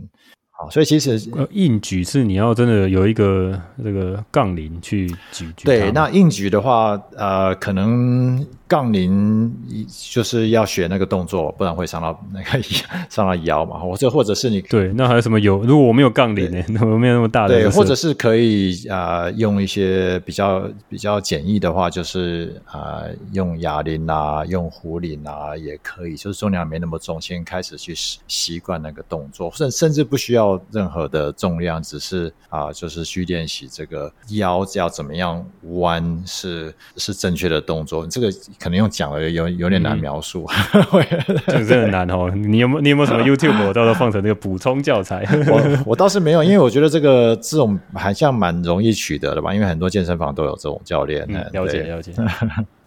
[0.70, 5.64] 所以其实呃，硬举是你要真的有一个这个杠铃去举举。
[5.64, 8.46] 对，那硬举的话，呃，可能。
[8.72, 9.54] 杠铃
[9.86, 12.62] 就是要学那个动作，不然会伤到那个
[13.10, 13.78] 伤到腰嘛。
[13.78, 15.58] 或者或者是你对，那还有什么有？
[15.58, 16.80] 如果我没有杠铃呢？
[16.80, 17.54] 我没有那么大的。
[17.54, 26.16] 对，或者是可以啊、呃，用一些比较比较简易的话，就是啊、呃，用哑铃啊，用壶铃啊，也可以。
[26.16, 38.06] 就是重量没那么重，先开始去习习惯那个动作，甚甚至不需要任何的重量，只是啊、呃，就是去练习这个腰要怎么样弯是是正确的动作。
[38.06, 38.32] 这个。
[38.62, 40.46] 可能用讲的有有点难描述，
[41.48, 42.30] 这个真的难哦。
[42.30, 45.26] 你有没有你有没有什么 YouTube 我到时候放成那个补充教材？
[45.48, 51.26] 我我倒是没有，因为我觉得这个这种好像蛮容易取得的吧，因为很多健身房都有这种教练。
[51.28, 52.12] 嗯、了解了解。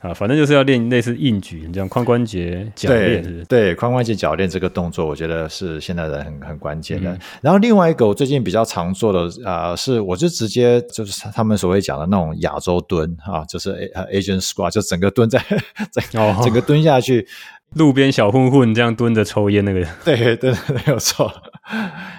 [0.05, 3.45] 啊，反正就是要练类似硬举，这样髋关节铰链是不是？
[3.45, 7.11] 对，髋关节铰链这个动作，我觉得是现在的很很关键的。
[7.11, 13.73] 嗯、然后另外一个我最近比较常做的啊、呃，是我就直接就是他们所谓讲的那种亚洲蹲啊，就是
[14.13, 15.43] Asian squat，就整个蹲在
[15.91, 17.27] 整、哦、整个蹲下去，
[17.75, 19.85] 路边小混混这样蹲着抽烟那个。
[20.03, 21.31] 对对对，没有错。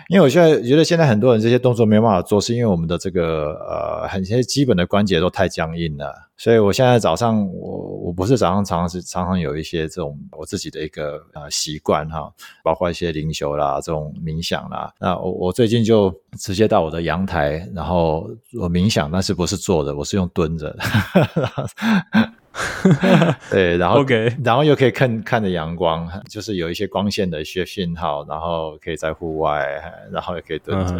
[0.09, 6.14] 因为我现在觉得现在很多人这些动作没办法做，是因为我们的这个呃很些基本的关节都太僵硬了。
[6.36, 12.30] 所以我现在早上我我不是早上常常是常常有一些这种我自己的一个呃习惯哈，
[12.62, 14.92] 包括一些灵修啦、这种冥想啦。
[15.00, 18.28] 那我我最近就直接到我的阳台，然后
[18.61, 20.76] 我冥想，但是不是坐着，我是用蹲着。
[23.50, 24.34] 对，然后 Okay.
[24.44, 29.66] 然后又可以看看着阳光，就是有一些光线的一些讯号，然后可以在户外，
[30.11, 30.98] 然后也可以蹲着。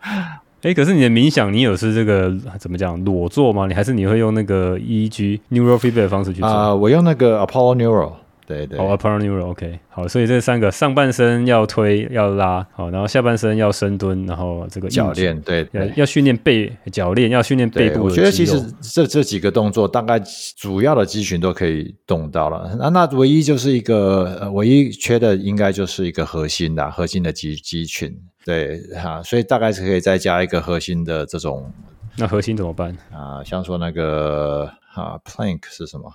[0.00, 3.66] 哎、 嗯，可是你的冥想，你有是这个怎么讲裸坐吗？
[3.66, 6.48] 你还是你会用那个 EEG Neural Feedback 的方式去做？
[6.48, 8.12] 啊、呃，我用那个 Apollo Neural。
[8.52, 18.04] 对对，好，Apollo Neuro，OK，好，所以这三个上半身要推要拉，好，然后下半身要深蹲，然后这个脚链，对，对要训练背脚链，要训练背部。
[18.04, 20.20] 我觉得其实这这几个动作大概
[20.56, 31.72] 主要的肌群都可以动到了，那那唯一就是一个呃，唯一缺的应该就是一个核心啦核心的肌肌群，对哈，所以大概是可以再加一个核心的这种。
[32.18, 33.42] 那核心怎么办啊？
[33.42, 36.12] 像说那个啊，Plank 是什么？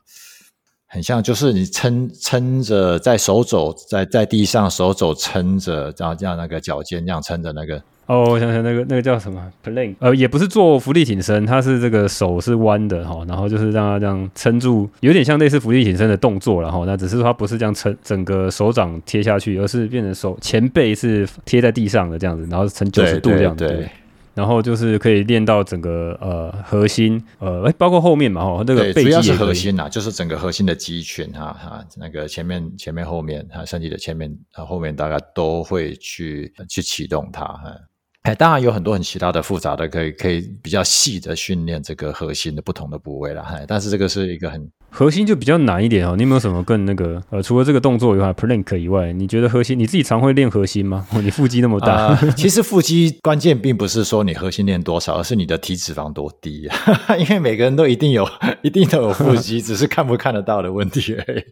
[0.87, 7.81] 很像，就是你撑撑着在手肘在在地上手肘撑着，然后这样那个脚尖这样撑着那个。
[8.05, 16.85] 哦，我想想那个那个叫什么 plank，呃，也不是做浮力挺身，它是这个手是弯的哈，然后就是让它这样撑住，有点像类似浮力挺身的动作然后。
[16.85, 23.67] 那只是说它不是这样撑整个手掌贴下去，而是变成手前背是贴在地上的这样子，然后呈九十度这样子。
[23.67, 23.89] 对对对
[24.37, 37.75] 然后就是可以练到整个呃核心呃，包括后面嘛哈，那个背肌也主要是核心呐、啊，就是整个核心的肌群哈哈，那个前面前面后面哈，身体的前面和后面大概都会去去启动它哈。
[38.21, 43.59] 哎，当然有很多很其他的复杂的，可以可以比较细的训练这个核心的不同的部位了哈。
[43.67, 44.69] 但是这个是一个很。
[44.89, 51.05] 核心就比较难一点哦，你有没有什么更那个呃，除了这个动作以外，plank 以外，你觉得核心你自己常会练核心吗？
[51.21, 56.77] 你腹肌那么大，呃、其实腹肌关键并不是说你核心练多少，而是你的体脂肪多低啊。
[57.19, 58.27] 因为每个人都一定有，
[58.63, 61.43] 一定都有腹肌，只是看不看得到的问题而已。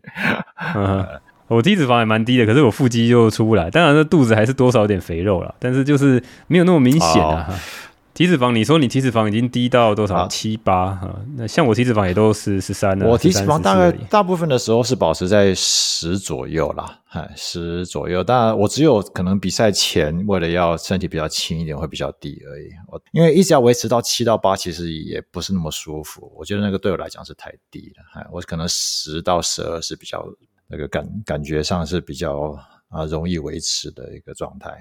[0.76, 1.06] 嗯，
[1.48, 3.70] 我体脂肪也蛮低的，可是我腹肌就出不来。
[3.70, 7.46] 当然，这肚子还是多少有点肥肉了，但是就是没有那么明显啊。
[7.48, 7.54] 哦
[8.16, 10.26] 体脂肪，你说你体脂肪已经低到多少？
[10.30, 11.20] 七八哈？
[11.36, 13.06] 那像我体脂肪也都是十三了。
[13.06, 18.24] 我体脂肪大概大部分的时候是保持在十左右啦，哎，十左右。
[18.24, 22.70] 当然，我只有可能比赛前为了要身体比较轻一点，会比较低而已。
[22.88, 26.32] 我因为一直要维持到七到八，其实也不是那么舒服。
[26.38, 30.26] 我觉得那个对我来讲是太低了，哈，我可能十到十二是比较
[30.70, 32.58] 那个感感觉上是比较。
[32.96, 34.72] 啊，容易维持的一个状态。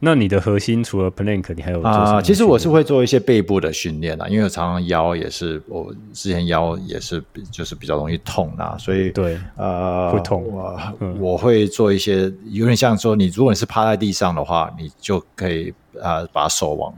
[0.00, 1.80] 那你的核心除了 plank，你还有？
[1.82, 10.46] 啊，其实我是会做一些背部的训练啊，因为我常常腰也是，我之前腰也是比就是比较容易痛啊，所以对，呃，会痛。
[10.46, 15.72] 我，嗯，我会做一些，有点像说，你如果你是趴在地上的话，你就可以。
[16.00, 16.94] 啊，把手往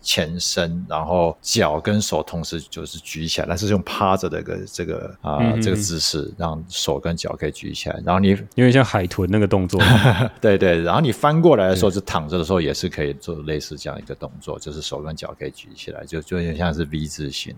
[0.00, 8.00] 前伸，嗯、然后脚跟手同时就是举起来，但是用趴着的个这个啊、呃嗯、这个姿势，让手跟脚可以举起来。
[8.04, 9.80] 然后你因为像海豚那个动作，
[10.40, 10.80] 对对。
[10.80, 17.54] 然后你翻过来的时候，就躺着的时候也是可以做类似这样一个动作，就是手跟脚可以举起来，就就有点像是 V 字形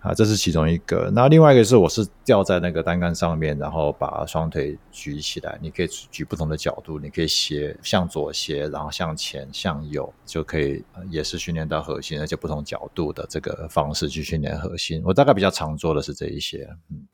[0.00, 0.14] 啊。
[0.14, 1.10] 这是其中一个。
[1.12, 10.05] 那另外一个是，我是吊在那个单杆上面，然后把双腿举起来，你可以举不同的角度，你可以斜向左斜，然后向前向右。
[10.24, 15.02] 就可以也是训练到核心，而且不同角度的这个方式去训练核心。
[15.04, 16.68] 我大概比较常做的是这一些。
[16.90, 17.06] 嗯，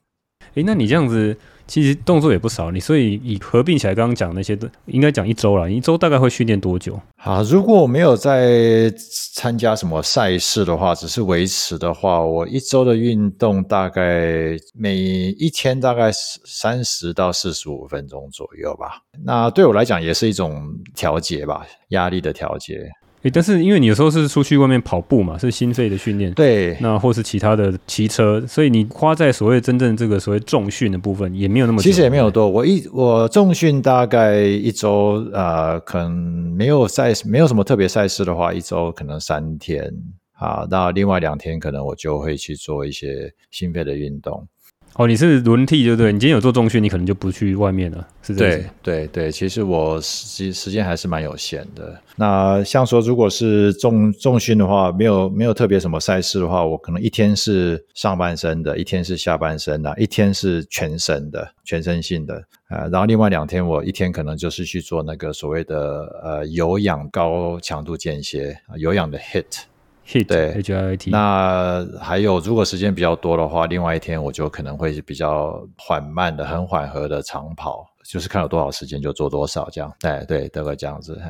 [0.54, 1.36] 诶，那你这样子
[1.66, 5.70] 其实动作也不少，你所以以合并起来，刚刚讲那些的，应该讲一周了。
[5.70, 7.00] 一周大概会训练多久？
[7.16, 8.92] 好，如果我没有在
[9.34, 19.02] 参加什么赛事的话，只是维持的话，我一周的运动大概每一天大概三十到四十五分钟左右吧。
[19.24, 22.90] 那对我来讲也是一种调节吧，压力的调节。
[23.22, 32.48] 诶，但是因为你有时候是出去外面跑步嘛，是心肺的训练，对，那或是其他的骑车，所以你花在所谓真正这个所谓重训的部分也没有那么多，其实也没有多。
[32.48, 39.92] 我一我重训大概一周，呃，可能没有赛没有什么特别赛事的话，一周可能三天
[40.32, 44.46] 啊，那另外两天可能我就会去做一些心肺的运动。
[44.94, 48.60] 哦，你是轮替对不对，你今天有做重训，你可能就不去外面了，是这样。
[48.82, 51.98] 对对对，其实我时时间还是蛮有限的。
[52.16, 62.42] 那像说，如果是重重训的话，没有没有特别什么赛事的话，我可能一天是上半身的，一天是下半身的，一天是全身的，全身性的。
[62.68, 69.62] 呃，然后另外两天，我一天可能就是去做那个所谓的呃有氧高强度间歇，有氧的 hit。
[70.06, 71.10] Hit, 对，H I I T。
[71.10, 79.92] 那还有，如果时间比较多的话，另外一天我就可能会比较缓慢的、很缓和的长跑，就是看有多少时间就做多少这样。
[80.00, 81.20] 对对，大概这样子，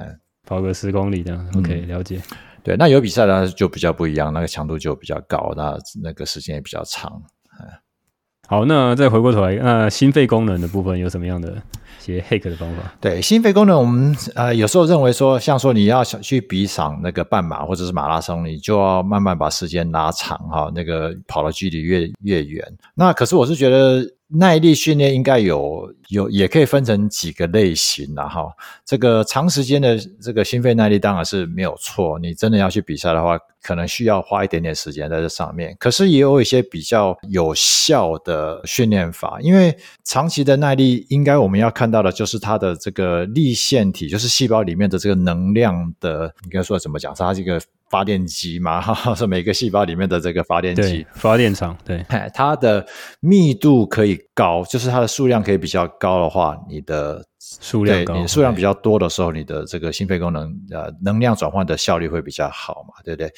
[0.46, 1.48] 跑个十公里这样。
[1.56, 2.20] OK，了解。
[2.64, 7.22] 对，那有比赛的就比较不一样，那个强度就比较高，那那个时间也比较长。
[8.48, 11.62] 好，那再回过头来，那心肺功能的部分有什么样的？
[12.02, 22.66] 些 hack 的方法，对心肺功能，我们呃有时候认为说，像说你要想去比赏那个半马或者是马拉松，你就要慢慢把时间拉长哈，那个跑的距离越越远。
[22.94, 24.04] 那可是我是觉得。
[24.34, 28.48] 耐力训练应该有有也可以分成几个类型啦哈，
[28.84, 35.76] 这个长时间的这个心肺耐力当然是没有错，你真的要去比赛的话，可能需要花一点点时间在这上面。
[35.78, 47.14] 可是也有一些比较有效的训练法，因为长期的耐力，应该我们要看到的就是它的这个粒线体，就是细胞里面的这个能量的，应该说怎么讲？
[47.14, 47.60] 它这个。
[47.92, 51.76] 发电机嘛，哈哈，是每个细胞里面的这个发电机，发电厂。
[51.84, 52.84] 对，它的
[53.20, 63.30] 密度可以高，就是它的数量可以比较高的话，你的数量高，你数量比较多的时候，你的这个心肺功能呃能量转换的效率会比较好嘛，对不对？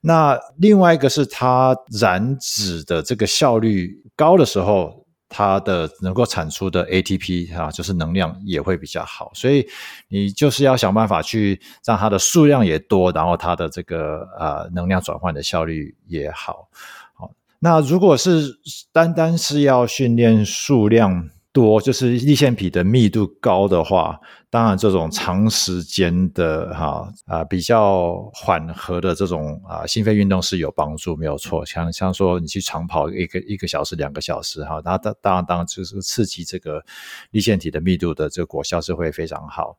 [0.00, 5.04] 那另外一个是它燃脂的这个效率高的时候。
[5.28, 9.66] 它的能够产出的 ATP 啊，就是能量也会比较好，所以
[10.08, 16.68] 你就是要想办法去让它的数量也多，然后它的这个呃能量转换的效率也好。
[17.14, 18.58] 好，那如果是
[18.92, 21.30] 单单是要训练数量。
[21.56, 31.64] 多就是立腺体的密度高的话，当然这种长时间的哈啊比较缓和的这种啊心肺运动是有帮助，没有错。
[31.64, 36.84] 像像说你去长跑一个一个小时、两个小时哈，那当当然当然就是刺激这个
[37.30, 39.78] 立腺体的密度的这个果效是会非常好。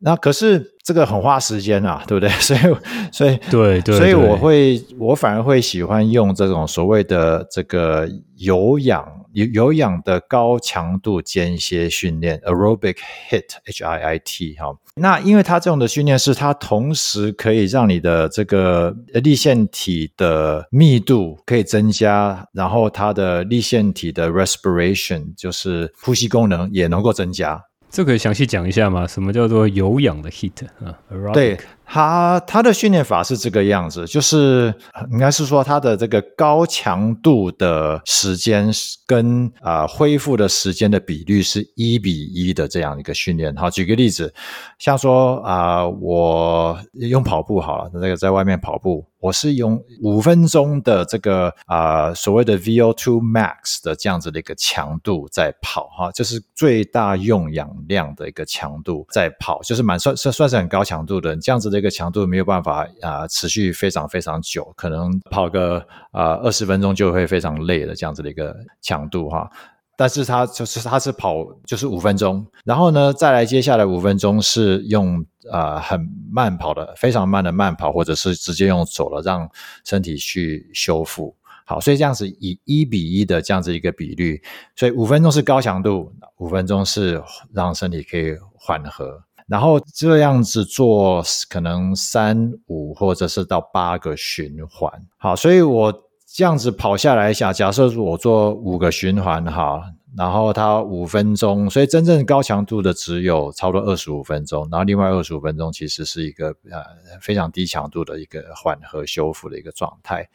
[0.00, 2.28] 那可是这个很花时间啊， 对不对？
[2.40, 2.76] 所以
[3.12, 8.08] 所以对对，所以我会我反而会喜欢用这种所谓的这个
[8.38, 9.21] 有氧。
[9.32, 12.96] 有有氧的高强度间歇训练，aerobic
[13.30, 27.62] HIIT H I I T 哈，那因为它这种的训练是它同时可以让你的这个立腺体的密度可以增加，然后它的立腺体的 respiration 就是呼吸功能也能够增加。
[27.90, 29.06] 这可以详细讲一下吗？
[29.06, 30.98] 什么叫做有氧的 HIIT 啊。
[31.34, 31.58] 对。
[31.84, 34.74] 他他的训练法是这个样子，就是
[35.10, 38.70] 应该是说他的这个高强度的时间
[39.06, 43.54] 跟啊、恢复的时间的比率是一比一的这样一个训练。
[43.56, 44.32] 好，举个例子，
[44.78, 61.71] 像说啊、我用跑步好了，那个在外面跑步，我是用五分钟的这个啊、所谓的 VO2 max 的这样子的一个强度在跑哈，就是最大用氧量的一个强度在跑，就是蛮算算算是很高强度的这样子。
[61.72, 69.50] 这个强度没有办法啊、持续非常非常久，可能跑个啊二十分钟就会非常累的这样子的一个强度哈。
[69.96, 79.48] 但是它就是它是跑就是五分钟，然后呢再来接下来五分钟是用啊、很慢跑的，非常慢的慢跑，或者是直接用走了让
[79.84, 81.34] 身体去修复。
[81.64, 84.42] 好，所以这样子以一比一的这样子一个比率，
[84.74, 89.22] 所以五分钟是高强度，五分钟是让身体可以缓和。
[89.46, 94.90] 然后这样子做，可能三五或者是到八个循环。
[95.18, 95.92] 好，所以我
[96.34, 99.82] 这样子跑下来一下，假设我做五个循环哈，
[100.16, 106.82] 然后它五分钟，所以真正高强度的只有差不多二十五分钟，然后另外二十五分钟其实是一个呃
[107.20, 110.28] 非常低强度的一个缓和修复的一个状态。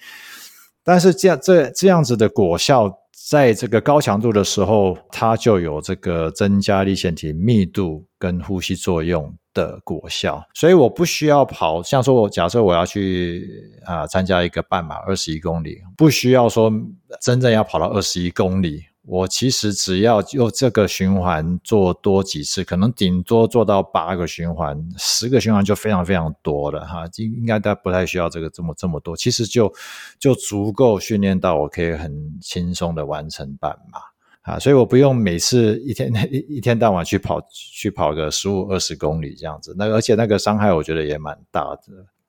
[0.83, 2.99] 但是这样这这样子的果效。
[3.29, 10.41] 在这个高强度的时候，它就有这个增加粒线体密度跟呼吸作用的果效。
[10.53, 13.45] 所以我不需要跑，像说我假设我要去
[13.85, 16.71] 啊、参加一个半马二十一公里，不需要说
[17.21, 18.81] 真正要跑到二十一公里。
[19.07, 29.73] 我其实只要用这个循环做多几次，可能顶多做到八个循环，十个循环就非常非常多了哈，应应该都不太需要这个这么这么多，其实就
[30.19, 33.99] 就足够训练到我可以很轻松的完成半马
[34.53, 41.81] 啊，所以我不用每次一天 一一天到晚去跑去跑个十五二十公里这样子，那而且那个伤害我觉得也蛮大的。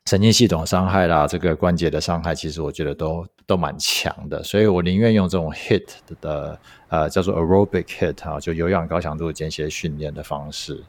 [0.09, 5.87] 神经系统伤害啦，这个关节的伤害，其实我觉得都都蛮强的，所以我宁愿用这种 HIIT
[6.23, 10.83] 的呃叫做 aerobic HIIT 啊，就有氧高强度间歇训练的方式。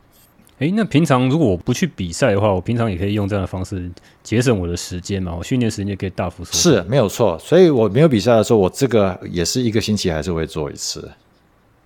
[0.60, 3.92] 诶，那平常如果我不去比赛的话，我平常也可以用这样的方式
[4.24, 6.84] 节省我的时间嘛，我训练时间也可以大幅缩短。
[6.84, 11.12] 是没有错，所以我没有比赛的时候，我这个也是一个星期还是会做一次。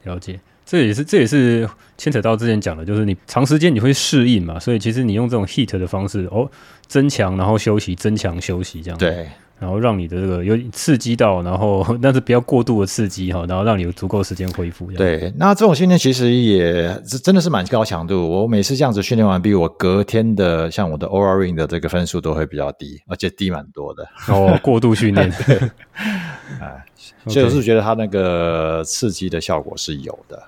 [0.03, 0.39] 了解。
[0.73, 1.69] 这也是这也是
[1.99, 6.49] 牵扯到之前讲的，就是你长时间你会适应嘛，所以其实你用这种 heat 的方式，哦，
[6.87, 14.91] 增强然后休息，增强休息这样，对，然后让你的这个有刺激到，然后 但是不要过度的刺激哈，然后让你有足够时间恢复。
[14.93, 18.27] 对，那这种训练其实也真的是蛮高强度。
[18.27, 24.03] 我每次这样子训练完毕，我隔天的像我的 Oura Ring 的这个分数都会比较低，而且低蛮多的。
[24.27, 25.31] 哦，过度训练，
[26.59, 26.83] 哎，
[27.29, 30.41] 所以我是觉得它那个刺激的效果是有的。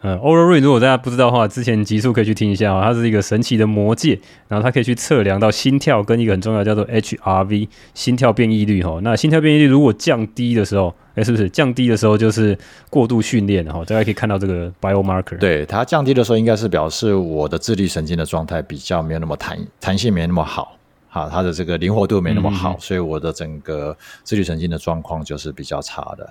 [0.00, 2.80] 嗯，Oura Ring 如果大家不知道的话，之前集数可以去听一下哦。
[2.84, 9.00] 它是一个神奇的魔戒，然后它可以去测量到心跳跟一个很重要叫做 HRV 心跳变异率哈。
[9.02, 12.56] 那心跳变异率如果降低的时候，哎，是不是降低的时候就是
[12.88, 13.84] 过度训练哈？
[13.84, 15.36] 大家可以看到这个 biomarker。
[15.38, 20.76] 对，它降低的时候，应该是表示我的自律神经的状态比较没有那么弹弹性，没那么好，
[21.08, 26.30] 哈，它的这个灵活度没那么好，所以我的整个自律神经的状况就是比较差的。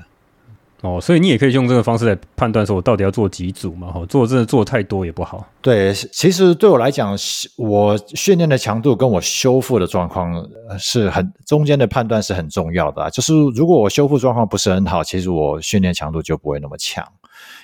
[0.81, 3.91] 哦，所以你也可以用这个方式来判断，说我到底要做几组嘛？
[3.91, 5.43] 哈，做真的做太多也不好。
[5.59, 7.17] 对，其实对我来讲，
[7.57, 10.47] 我训练的强度跟我修复的状况
[10.77, 13.09] 是很中间的判断是很重要的。
[13.09, 17.03] 就是如果我修复状况不是很好，其实我训练强度就不会那么强，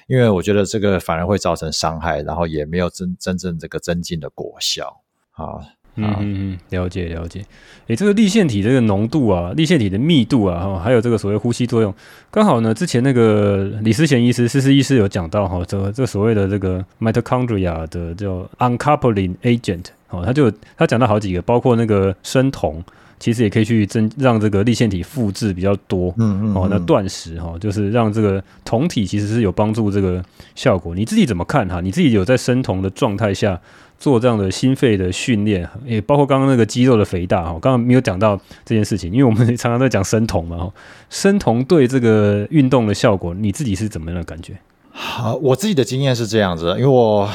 [0.07, 5.01] 因为我觉得这个反而会造成伤害，然后也没有真真正这个增进的果效
[5.33, 5.61] 啊。
[5.95, 7.41] 嗯嗯嗯，了解了解。
[7.87, 11.93] 诶，这个立腺体这个浓度啊，立腺体的密度啊，哈，还有这个所谓呼吸作用，
[12.31, 22.81] 刚好呢，之前那个李思贤医师、思思医师有讲到哈，这个这所谓的这个 mitochondria 的叫 uncoupling agent，哦，他就他讲到好几个，包括那个生酮，
[23.19, 30.23] 其实也可以去增让这个立腺体复制比较多，嗯嗯，哦，那断食哈，就是让这个酮体其实是有帮助这个
[30.55, 30.95] 效果。
[30.95, 31.81] 你自己怎么看哈？
[31.81, 33.59] 你自己有在生酮的状态下？
[34.03, 40.73] 做这样的心肺的训练，也包括刚刚那个肌肉的肥大哈，刚刚没有讲到这件事情，因为我们常常在讲生酮嘛哈，
[41.09, 44.57] 生酮对这个运动的效果，你自己是怎么样的感觉？
[44.91, 47.29] 好，我自己的经验是这样子，因为我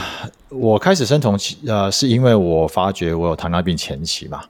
[0.50, 4.42] 我开始生酮呃，是因为我发觉我有糖尿病前期嘛，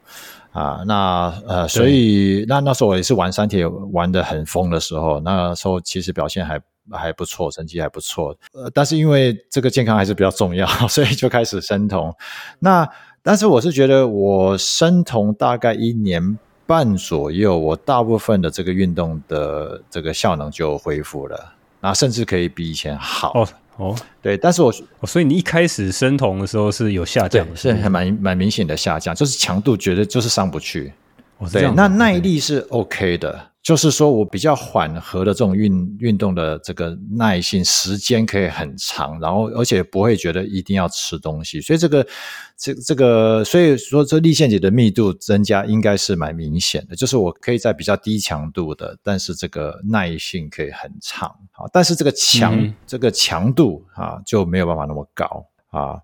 [0.50, 6.60] 啊，那呃，所以那那时候我也是玩三铁玩得很疯的时候，那时候其实表现还。
[6.92, 8.36] 还不错，成绩还不错。
[8.52, 12.14] 呃，但是因为这个健康还是比较重要， 所以就开始生酮。
[12.58, 12.88] 那
[13.22, 23.32] 但是我是觉得，我生酮大概一年半左右，我大部分的这个运动的这个效能就恢复了，那甚至可以比以前好。
[23.34, 30.92] 哦哦，对，但是我、哦、所以你一开始生酮的时候是有下降的，是还蛮蛮明显的下降，就是强度觉得就是上不去。
[31.38, 33.47] 哦、对，那耐力是 OK 的。
[33.60, 42.06] 就是说我比较缓和的这种运运动的这个耐性时间可以很长，然后而且不会觉得一定要吃东西，所以这个
[42.56, 55.98] 这这个所以说这力线体的密度增加应该是蛮明显的，就是我可以在比较低强度的，但是这个耐性可以很长，好，但是这个强、嗯、这个强度啊就没有办法那么高啊。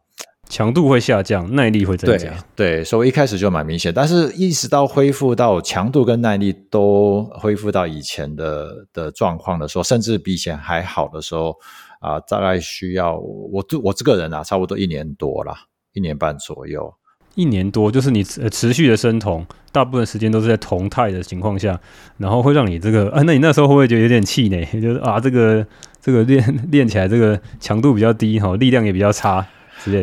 [0.55, 2.31] 强度会下降，耐力会增加。
[2.55, 11.57] 对，对，所以一开始就蛮明显，但是一直到恢复到强度跟耐力都恢复到以前的的状况的时候，甚至比以前还好的时候
[11.99, 15.57] 啊，大概需要我我这个人啊，差不多一年多啦，
[15.93, 16.95] 一年半左右。
[17.35, 21.81] 一年多就是你持续的生酮，大部分时间都是在酮态的情况下，
[22.17, 24.65] 然后会让你这个啊，那你那时候会不会觉得有点气馁？
[24.81, 25.67] 就是啊，这个
[26.01, 29.45] 这个练练起来这个强度比较低哈，力量也比较差。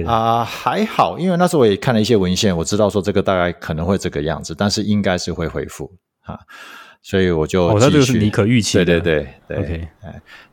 [0.06, 5.92] 啊、呃，还好，因为那时候我也看了一些文献，我知道说这个大概可能会这个样子，但是应该是会恢复
[6.26, 6.40] 啊。
[7.04, 9.58] 所以我就哦，它这个是你可预期的，对对对对。
[9.58, 9.88] OK，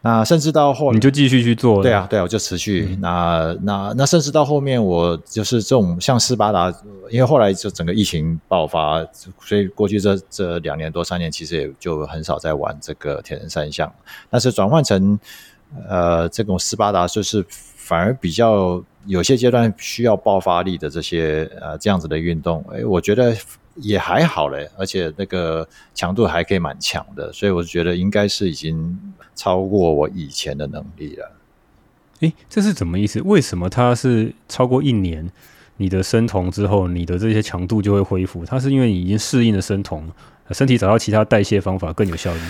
[0.00, 2.88] 那甚至到后你就继续去做，对啊对啊，我就持续。
[2.90, 6.72] 嗯、那那那甚至到后面，我就是这种像斯巴达，
[7.10, 9.06] 因为后来就整个疫情爆发，
[9.40, 13.92] 所以过去这这两年多三年，其实也就很少在玩这个铁人三项。
[14.30, 15.20] 但是转换成
[15.86, 23.36] 呃这种斯巴达，就是反而比较有些阶段需要爆发力的这些呃这样子的运动，哎，我觉得。
[23.80, 28.98] 也还好嘞，而且那个强度还可以蛮强的，所以我觉得应该是已经
[29.36, 31.30] 超过我以前的能力了。
[32.18, 33.22] 诶，这是什么意思？
[33.22, 35.30] 为什么它是超过一年，
[35.76, 38.44] 你的生酮之后，你的这些强度就会恢复？
[38.44, 40.10] 它是因为你已经适应了生酮，
[40.50, 42.40] 身体找到其他代谢方法更有效率？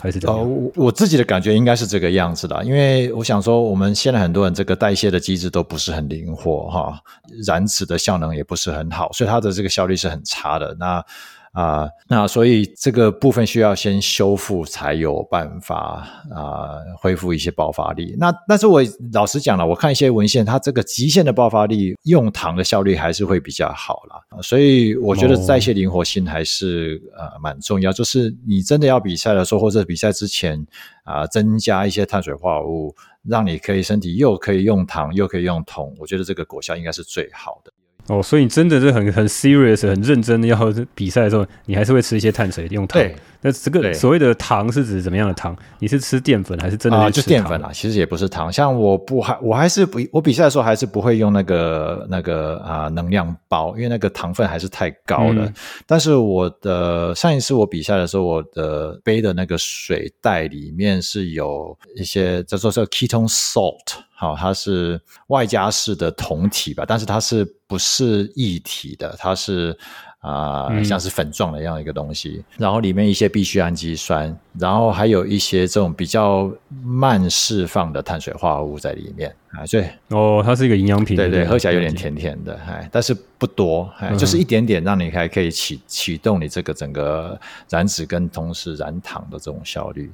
[0.00, 0.44] 还是怎么样？
[0.44, 6.98] 呃，我我自己的感觉应该是这个样子的，因为我想说，我们现在很多人这个代谢的机制都不是很灵活哈，
[7.46, 10.74] 燃脂的效能也不是很好，所以它的这个效率是很差的。
[10.78, 11.04] 那
[11.52, 18.14] 啊、呃，那所以这个部分需要先修复，才有办法啊、呃、恢复一些爆发力。
[18.18, 18.80] 那但是我
[19.12, 24.40] 老实讲了，我看一些文献，它这个极限的爆发力用糖的效率还是会比较好啦。
[24.42, 27.90] 所以我觉得代谢灵活性还是、哦、呃蛮重要。
[27.90, 30.64] 就是你真的要比赛的时候，或者比赛之前
[31.02, 32.94] 啊、呃，增加一些碳水化合物，
[33.24, 37.72] 让你可以身体又可以用糖又可以用酮，我觉得这个果效应该是最好的。
[38.06, 40.58] 哦，所以你真的是很很 serious、很认真的要
[40.94, 43.00] 比赛的时候，你还是会吃一些碳水用糖。
[43.00, 45.56] 对，那这个所谓的糖是指怎么样的糖？
[45.78, 47.10] 你是吃淀粉还是真的？
[47.10, 48.52] 就淀粉啦，其实也不是糖。
[48.52, 55.44] 像我不还我还是不我比赛的时候还是不会用那个那个啊能量包，因为那个糖分还是太高了。
[55.44, 55.54] 嗯、
[55.86, 64.00] 但是我的上一次我比赛的时候，我的背的那个水袋里面是有一些叫做叫 ketone salt。
[64.20, 69.16] 好，它是外加式的酮体吧，但是它是不是液体的？
[69.18, 69.74] 它是
[70.18, 76.52] 啊、呃，像是粉状的一样一个东西，嗯、然后里面一些必需氨基酸，然后还有一些这种比较
[76.84, 87.40] 慢释放的碳水化合物在里面啊，所以哦，它是一个营养品，对对，喝起来有点甜甜的，哎，但是不多，哎，就是一点点，让你还可以启启动你这个整个
[87.70, 90.12] 燃脂跟同时燃糖的这种效率。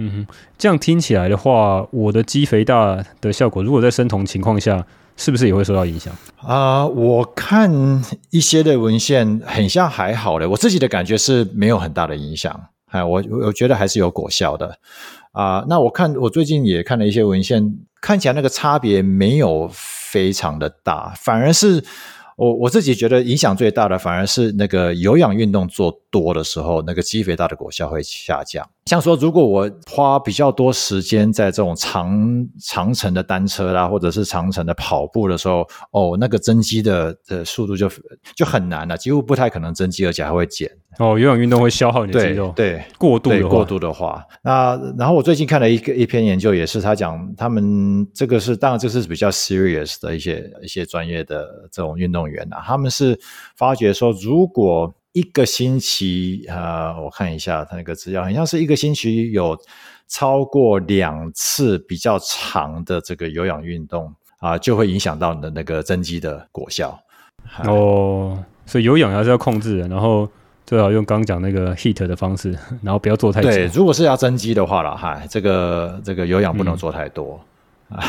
[0.00, 4.86] 嗯哼，这样听起来的话，我的肌肥大的效果，如果在生酮情况下，
[5.16, 7.68] 是不是也会受到影响啊、我看
[8.30, 12.68] 一些的文献，很像还好的，我自己的感觉是没有很大的影响。
[12.92, 14.78] 哎，我我觉得还是有果效的
[15.32, 21.82] 啊、那我看我最近也看了一些文献，看起来那个差别没有非常的大，反而是。
[22.38, 28.68] 我我自己觉得影响最大的反而是那个有氧运动做多的时候，那个肌肥大的果效会下降。
[28.86, 37.90] 像说，如果我花比较多时间在这种长长程的单车啦，或者是长程的跑步的时候，哦，那个增肌的的速度就
[38.34, 40.70] 就很难了，几乎不太可能增肌，而且还会减。
[40.98, 53.20] 哦，有氧运动会消耗你的肌肉，对，对过度的过度的话，那然后我最近看了一个一篇研究，也是他讲他们这个是当然这是比较 serious 的一些一些专业的这种运动员啊，他们是
[53.54, 59.58] 发觉说，如果一个星期啊、呃，我看一下他那个资料，好像是一个星期有
[60.06, 64.06] 超过两次比较长的这个有氧运动
[64.38, 66.98] 啊、呃，就会影响到你的那个增肌的果效。
[67.64, 70.28] 哦，所以有氧还是要控制的，然后。
[70.68, 72.50] 最好用刚讲那个 heat 的方式，
[72.84, 73.48] 然后不要做太久。
[73.48, 77.40] 对，如果是要增肌的话了，哈，这个这个有氧不能做太多，
[77.88, 78.04] 啊、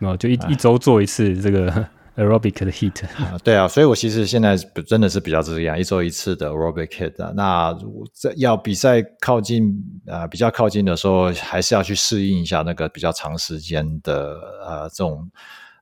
[0.00, 1.72] 嗯，就一一周做一次这个
[2.16, 3.04] aerobic 的 HIIT。
[3.42, 4.56] 对啊，所以我其实现在
[4.86, 7.32] 真的是比较这样，一周一次的 aerobic HIIT。
[7.34, 7.76] 那
[8.12, 9.68] 在要比赛靠近
[10.06, 14.34] 啊、呃，比较靠近的时候，还是要去适应一下那个比较长时间的
[14.66, 15.30] 呃这种。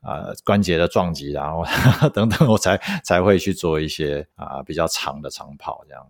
[0.05, 1.65] 啊、呃，关节的撞击，然后
[2.13, 6.07] 等等，我才才会去做一些啊、呃、比较长的长跑这样。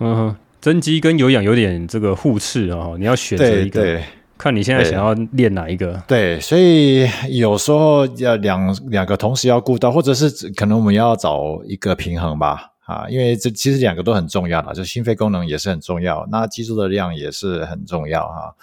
[0.00, 4.04] 嗯哼，增肌跟有氧有点这个互斥哦，你要选择一个，对对
[4.36, 6.02] 看你现在想要练哪一个。
[6.06, 12.72] 对，所以有时候要两两个同时要顾到，或者是可能我们要找一个平衡吧。
[12.84, 18.54] 啊，因为这其实两个都很重要啦，就心肺功能也是很重要，那肌肉的量也是很重要哈。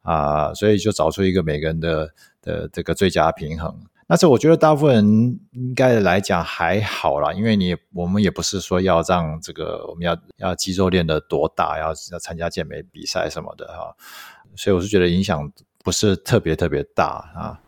[0.00, 2.10] 啊，所以就找出一个每个人的
[2.40, 3.74] 的这个最佳平衡。
[4.08, 13.94] 但是我觉得大部分人应该来讲还好啦，因为你我们也不是说要让这个我们要要肌肉练得多大，要要参加健美比赛什么的哈，
[14.56, 15.50] 所以我是觉得影响
[15.84, 17.58] 不是特别特别大啊。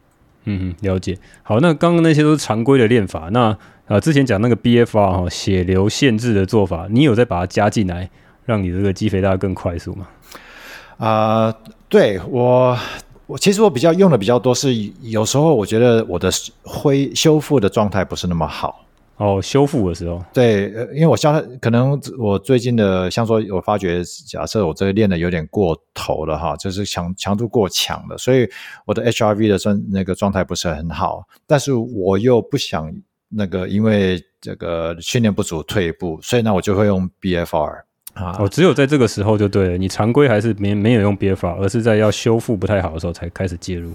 [0.45, 1.19] 嗯，了解。
[1.43, 8.11] 好，那刚刚那些都是常规的练法，那呃之前讲那个 BFR 哈血流限制的做法，你有再把它加进来，
[8.45, 10.09] 让你这个肌肥大更快速吗？
[10.99, 11.57] 啊、呃，
[11.89, 12.79] 对我。
[13.27, 16.31] 我其实我比较用的比较多是，有时候我觉得我的
[16.63, 18.87] 恢修复的状态不是那么好
[19.19, 28.49] 哦，修复的时候，对，呃，因为我像，可能我最近的，像说，我发觉，假设我这个练的有点过头了哈，就是强强度过强了，所以
[28.87, 32.95] 我的 HRV 的状那个状态不是很好，但是我又不想
[33.29, 37.83] 那个因为这个训练不足退步，所以呢，我就会用 BFR
[38.15, 38.37] 啊。
[38.39, 43.93] 哦，只有在这个时候就对了，你常规还是没没有用 BFR，而是在要修复不太好的时候才开始介入。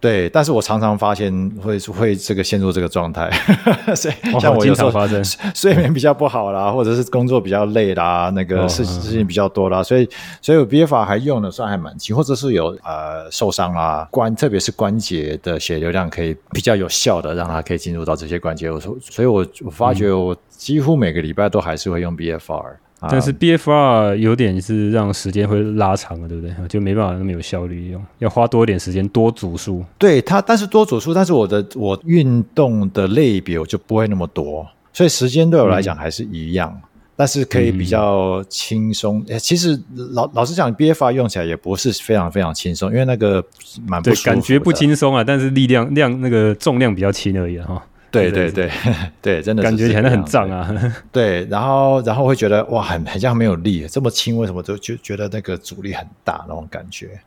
[0.00, 1.30] 对，但是我常常发现
[1.62, 3.30] 会会这个陷入这个状态，
[3.94, 5.22] 所以像我经常发生。
[5.54, 10.08] 睡眠比较不好啦，或者是工作比较累啦，那个事情事情比较多啦，所以
[10.40, 22.64] 所以我 BFR 还用的算还蛮勤，或者是有呃受伤啦关，特别是关节的血流量可以比较有效的让它可以进入到这些关节，我说，所以我我发觉我几乎每个礼拜都还是会用 BFR。
[23.08, 26.54] 但是 BFR 有点是让时间会拉长了，对不对？
[26.68, 29.82] 就没办法那么有效率用，要花多一点时间多组数。
[29.96, 39.24] 对它，但是多组数，但是我的我运动的类别我就不会那么多，所以时间对我来讲还是一样，嗯、但是可以比较轻松。
[39.28, 39.80] 嗯、其实
[40.12, 43.42] 老老实讲，BFR 用起来也不是非常非常轻松，因为那个
[43.86, 47.82] 蛮不舒服的，感觉不轻松啊，但是力量量那个重量比较轻而已哈。
[48.10, 48.70] 对对对
[49.22, 50.68] 对，真的感觉起来很胀啊。
[51.12, 57.20] 对，然后然后会觉得哇，很很像没有力，这么轻，为什么就就觉得那个阻力很大那种感觉？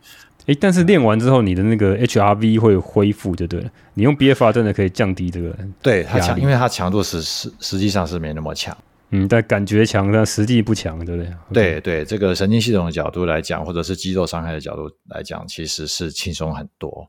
[0.47, 3.69] 诶，但是练完之后，你的那个 HRV 会恢复，就对了。
[3.93, 8.75] 你用 BFR 真的可以降低这个，对它强，因为它强度是实实际上是没那么强。
[9.11, 11.31] 嗯，但感觉强，但实际不强，对不对？
[11.53, 17.07] 对对，这个神经系统的角度来讲，或者是肌肉伤害的角度来讲，其实是轻松很多。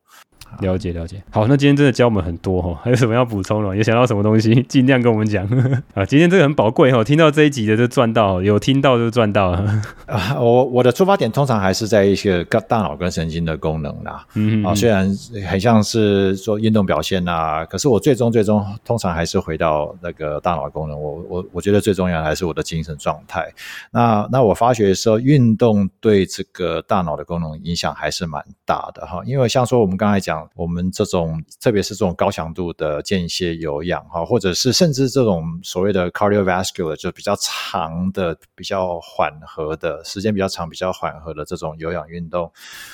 [0.60, 3.76] 了解了解，好，那今天真的教我们很多哈， 还有什么要补充的？
[3.76, 5.44] 有想到什么东西， 尽量跟我们讲
[5.94, 6.04] 啊。
[6.04, 9.82] 今天这个很宝贵哈，听到这一集的就赚到，有听到就赚到了。
[10.06, 14.24] 啊，我我的出发点通常还是在一些大脑跟神经的功能啦。
[14.34, 15.06] 嗯哼啊，虽然
[15.48, 21.00] 很像是说运动表现呐，可是我最终最终通常还是回到那个大脑功能。
[21.00, 23.52] 我我我觉得最重要的还是我的精神状态。
[23.90, 30.43] 那那我发觉说运动对这个大脑的功能影响还是蛮大的哈，因为像说我们刚才讲。
[30.54, 42.50] 我们这种，特别是这种高强度的间歇有氧哈，或者是甚至这种所谓的 cardiovascular，就比较长的、比较缓和的时间比较长、比较缓和的这种有氧运动，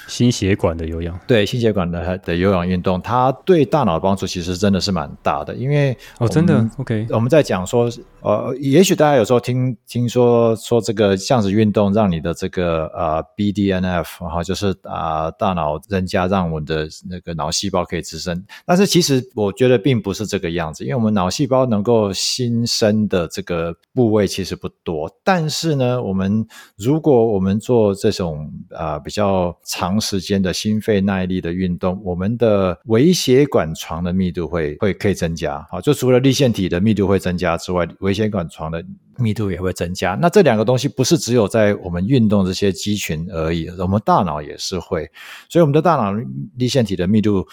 [0.06, 5.54] 心血管的有氧，对心血管的的有氧运动，它对大脑的帮助其实真的是蛮大的。
[5.54, 7.90] 因为哦，真的 OK，我们在讲说，
[8.20, 17.30] 呃，也许大家有时候听听说说这个这样子运动让你的这个呃 BDNF 哈，就是啊、呃、大脑增加，让我们的那个。
[17.40, 25.10] 脑细胞可以滋生，但是其实我觉得并不是这个样子，因为我们脑细胞能够新生的这个部位其实不多。
[25.24, 35.66] 但是呢，我们如果我们做这种啊、比较长时间的心肺耐力的运动，我们的微血管床的密度会会可以增加。
[35.70, 38.84] 好，就除了粒线体的密度会增加之外，微血管床的
[39.20, 40.18] 密度也会增加。
[40.20, 45.10] 那这两个东西不是只有在我们运动这些肌群而已，我们大脑也是会。
[45.48, 46.12] 所以我们的大脑
[46.56, 47.46] 粒线体的密度。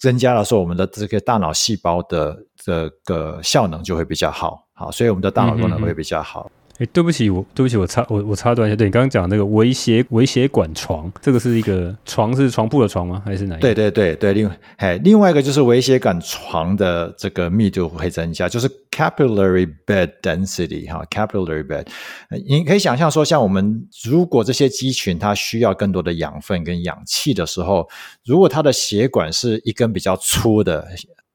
[0.00, 6.50] 增加了，说我们的这个大脑细胞的这个效能就会比较好，好，所以我们的大脑功能会比较好。
[6.82, 13.22] 哎，对不起，我对不起，我插我我插断一下，对你刚刚讲那个微血微血管床，这个是一个床是床铺的床吗？
[13.24, 13.72] 还是哪一个？
[13.72, 21.86] 对对对对，另外，另外一个就是微血管床的这个密度会增加，就是 capillary bed density 哈，capillary bed，
[22.48, 27.88] 你可以想象说，像我们如果这些肌群它需要更多的养分跟氧气的时候，
[28.24, 30.84] 如果它的血管是一根比较粗的，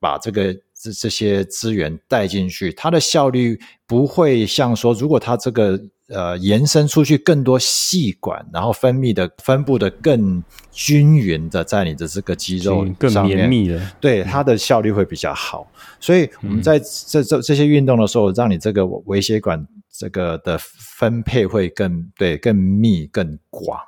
[0.01, 0.53] 把这个。
[0.87, 5.79] 这这些资源带进去，它的效率不会像说，如果它这个
[6.09, 15.69] 呃延伸出去更多细管，然后分泌的分布的更均匀的在你的这个肌肉上面，更绵密的，对它的效率会比较好。
[15.99, 23.79] 所以我们在这这这些运动的时候，让你这个微血管这个的分配会更对更密更广。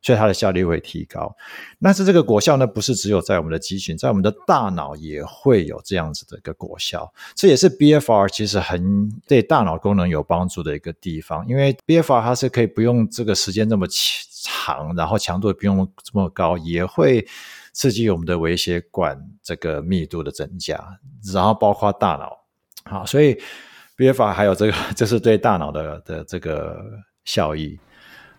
[0.00, 1.34] 所以它的效率会提高，
[1.82, 7.12] 但是这个果效呢，不是只有在我们的肌群，在我们的大脑也会有这样子的一个果效。
[7.34, 13.86] 这也是 BFR 其实很对大脑功能有帮助的一个地方，因为 BFR 它是可以不用这个时间这么
[14.44, 17.26] 长，然后强度不用这么高，也会
[17.72, 20.78] 刺激我们的微血管这个密度的增加，
[21.34, 22.38] 然后包括大脑。
[22.84, 23.36] 好，所以
[23.96, 26.80] BFR 还有这个， 这是对大脑的的这个
[27.24, 27.78] 效益。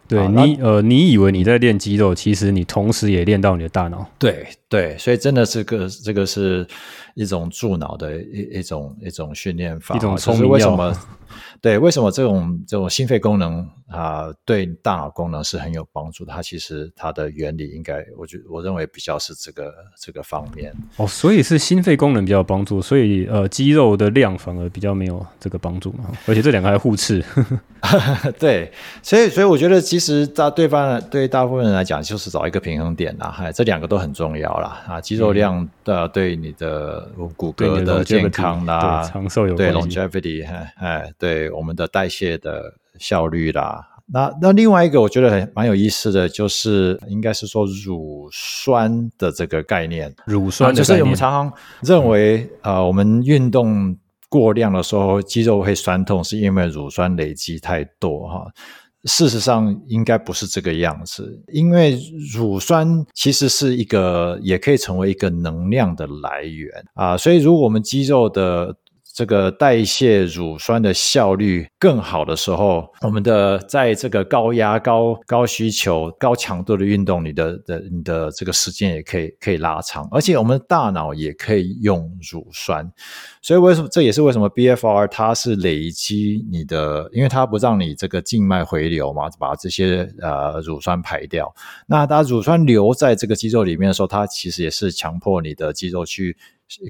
[0.09, 4.05] 对你，呃，你以为你在练肌肉，其实你同时也练到你的大脑。
[4.17, 6.67] 对对，所以真的是个这个是
[7.13, 10.49] 一种助脑的一一种一种训练法，一种聪明药。
[10.49, 10.97] 为什么？
[11.61, 16.33] 对，为什么这种这种心肺功能啊、呃，对大脑功能是很有帮助的。
[16.33, 20.73] 它其实它的原理应该，我觉我认为比较是这个这个方面。
[20.97, 26.11] 哦，所以是心肺功能比较有帮助，所以呃肌肉的量反而比较没有这个帮助嘛。
[26.25, 27.23] 而且这两个还互斥。
[28.37, 28.71] 对，
[29.01, 33.29] 所以所以我觉得其实大对方对大部分人来讲，就是找一个平衡点啦。
[33.29, 34.83] 哈，这两个都很重要啦。
[34.87, 43.85] 啊，肌肉量的对你的骨骼的健康啦，长寿有对 longevity，哎，对我们的代谢的效率啦。
[44.07, 50.15] 那那另外一个我觉得很蛮有意思的就是，应该是说乳酸的这个概念。
[50.25, 51.53] 乳酸就是我们常常
[51.83, 53.95] 认为，嗯、呃，我们运动。
[54.31, 58.45] 过量的时候，肌肉会酸痛，是因为乳酸累积太多哈。
[59.05, 61.99] 事实上，应该不是这个样子，因为
[62.31, 67.17] 乳酸其实是一个，也可以成为一个能量的来源啊。
[67.17, 68.75] 所以，如果我们肌肉的
[69.19, 82.89] 这个代谢乳酸的效率更好的时候，我们的在这个高压、高高需求、高强度的运动，你的的你的这个时间也可以可以拉长，而且我们的大脑也可以用乳酸。
[83.41, 91.53] 所以为什么这也是为什么 BFR 它是累积你的，因为它不让你这个静脉回流嘛，把这些呃乳酸排掉。
[91.87, 96.37] 那它乳酸留在这个肌肉里面的时候，它其实也是强迫你的肌肉去。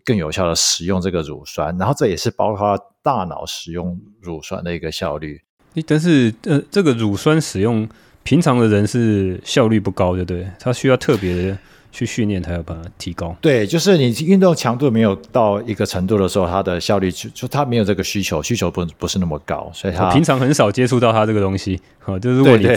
[0.05, 5.41] 更有效的使用这个乳酸，然后这也是包括大脑使用乳酸的一个效率。
[5.87, 7.87] 但是呃，这个乳酸使用
[8.23, 10.47] 平常的人是效率不高，对不对？
[10.59, 11.57] 他需要特别的
[11.91, 13.35] 去训练，才有把它提高。
[13.39, 21.79] 对，就是你运动强度没有到一个程度的时候，它的效率就就它没有这个需求，需求不不是那么高，所以它平常很少接触到它这个东西。
[21.99, 22.75] 好，就是如果你对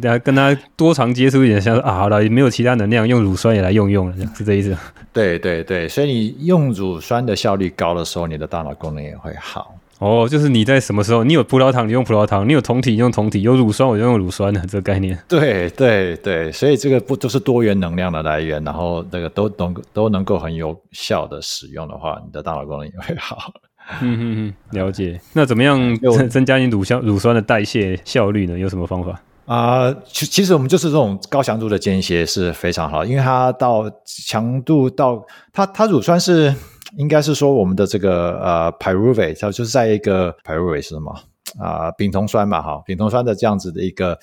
[0.00, 0.10] 对对。
[0.10, 4.76] 大家跟他多常接触一点，像说啊，好了，也没有其他能量，用乳酸也来用用了，这样是这意思。
[5.12, 9.74] 对对对，所以你用乳酸的效率高的时候，你的大脑功能也会好。
[9.98, 15.18] 哦，就是你在什么时候，你有葡萄糖，你用葡萄糖；你有酮体，你用酮体；有乳酸，我就用乳酸的这个概念。
[15.26, 23.52] 对对对，所以这个不就是多元能量的来源，然后那个都能都能够很有效的使用的话，你的大脑功能也会好。
[24.00, 25.20] 嗯嗯嗯，了解。
[25.32, 25.98] 那怎么样
[26.30, 28.56] 增加你乳酸乳酸的代谢效率呢？
[28.56, 29.20] 有什么方法？
[29.48, 36.54] 啊、其其实我们就是这种高强度的间歇是非常好，因为它到强度到它它乳酸是
[36.98, 41.18] 应该是说我们的这个呃 pyruvate，它就是在一个 pyruvate 是什么
[41.58, 44.18] 啊、丙酮酸嘛哈，丙酮酸的这样子的一个。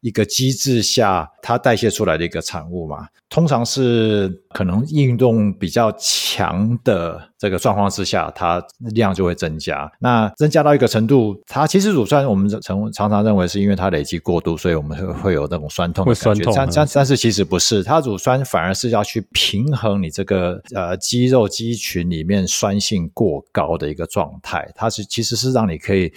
[0.00, 9.90] 一个机制下，它代谢出来的一个产物嘛，通常是可能运动比较强的这个状况之下，它量就会增加。
[9.98, 16.52] 那增加到一个程度，它其实乳酸我们常常常认为是因为它累积过度，所以我们会会有那种酸痛的感觉。
[16.54, 24.70] 但但但是其实不是，它乳酸反而是要去平衡你这个呃肌肉肌群里面酸性过高的一个状态。
[24.74, 26.12] 它是其实是让你可以。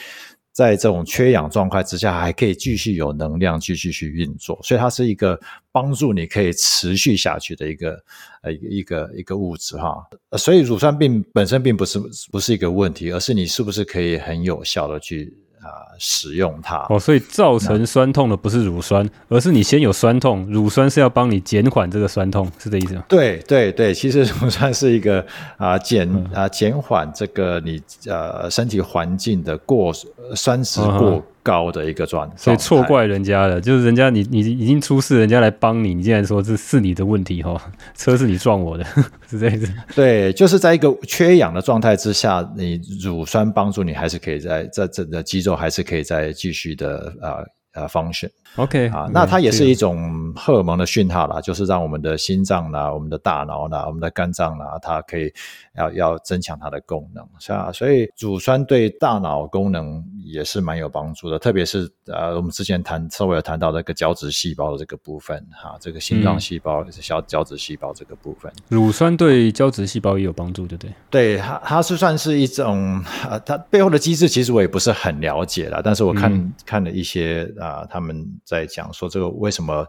[0.59, 5.39] 在这种缺氧状态之下，还可以继续有能量继续去运作，所以它是一个
[5.71, 7.97] 帮助你可以持续下去的一个
[8.41, 10.05] 呃一个一个物质哈。
[10.37, 11.97] 所以乳酸病本身并不是
[12.29, 15.33] 不是一个问题，而是你是不是可以很有效的去。
[15.61, 23.03] 啊，使用它哦，所以造成酸痛的不是乳酸，而是你先有酸痛，乳酸是要帮你减缓这个酸痛，是这意思吗？
[23.07, 25.23] 对对对，其实乳酸是一个
[25.57, 29.93] 啊减啊减缓这个你呃身体环境的过
[30.35, 37.59] 酸值过高的一个状态，所以错怪人家了，就是人家你你已经出事，人家来帮你，你竟然说这是你的问题哈，
[37.95, 38.83] 车是你撞我的，
[39.29, 39.67] 是这样子。
[39.95, 47.43] 对，就是在一个缺氧的状态之下，你乳酸帮助你，还是可以在在整个肌肉还是可以再继续的啊。
[47.73, 55.31] 呃，function，OK，啊，那它也是一种荷尔蒙的讯号啦，就是让我们的心脏啦、我们的大脑啦、我们的肝脏啦，它可以
[55.75, 57.71] 要要增强它的功能，是吧？
[57.71, 70.93] 所以乳酸对大脑功能也是蛮有帮助的，特别是呃，我们之前谈稍微有谈到这个胶质细胞的这个部分，哈，这个心脏细胞、小胶质细胞这个部分，乳酸对胶质细胞也有帮助，对不对？
[71.11, 72.99] 对，它它是算是一种，
[73.29, 77.47] 呃，它背后的机制其实我也不是很了解啦，但是我看、嗯、看了一些。
[77.59, 79.85] 啊，他们在讲说这个为什么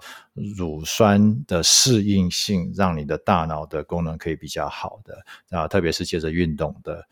[0.56, 7.04] 乳酸的适应性让你的大脑的功能可以比较好的啊，特别是借着运动的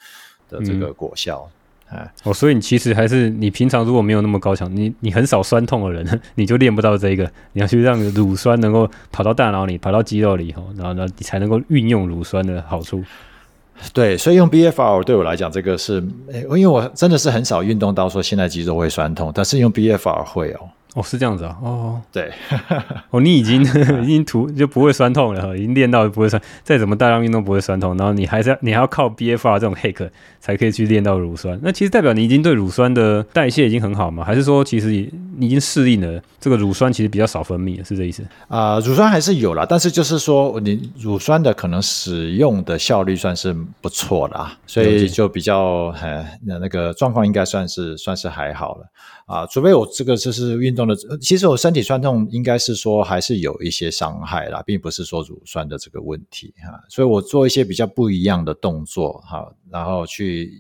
[0.49, 1.49] 的这个果效，
[1.89, 13.05] 哎、嗯，哦，所以你其实还是你平常如果没有那么高强，你你很少酸痛的人， 你就练不到这个，你要去让乳酸能够跑到大脑里，跑到肌肉里头，然后呢，你才能够运用乳酸的好处。
[13.93, 16.03] 对，所以用 BFR 对我来讲，这个是，
[16.33, 20.61] 因为我真的是很少运动到说现在肌肉会酸痛，但是用 BFR 会哦。
[20.99, 22.33] 哦，是这样子啊，哦，对，
[23.11, 23.63] 哦，你已经
[24.03, 34.25] 已经涂就不会酸痛了，已经练到不会酸，再怎么大量运动不会酸痛，然后你还是要你还要靠 BFR 这种 hack 才可以去练到乳酸，那其实代表你已经对乳酸的代谢已经很好嘛？
[34.25, 34.89] 还是说其实
[35.37, 38.23] 你已经适应了这个乳酸，其实比较少分泌，是这意思？
[38.49, 48.87] 啊、呃，乳酸还是有啦，但是就是说你乳酸的可能使用的效率算是不错啦，所以就比较哎那那个状况应该算是算是还好了
[49.29, 60.51] 啊，除非我这个就是运动的，其实我身体酸痛应该是说还是有一些伤害啦，并不是说乳酸的这个问题哈，所以我做一些比较不一样的动作哈，然后去。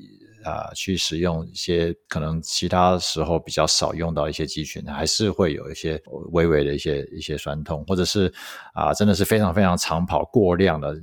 [0.44, 6.00] 啊，去使用一些可能其他时候比较少用到一些肌群，还是会有一些
[6.30, 8.32] 微微的一些一些酸痛，或者是
[8.72, 10.96] 啊，真的是非常非常长跑过量的，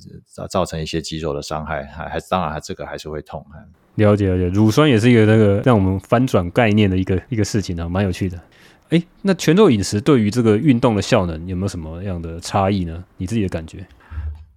[0.50, 3.46] 造成一些肌肉的伤害，还还当然还这个还是会痛。
[3.96, 8.40] 了解了解，乳酸也是一个那个让我们翻转概念的一个一个事情啊，蛮有趣的。
[8.90, 13.04] 哎，那全肉饮食对于这个运动的效能有没有什么样的差异呢？
[13.18, 13.86] 你自己的感觉？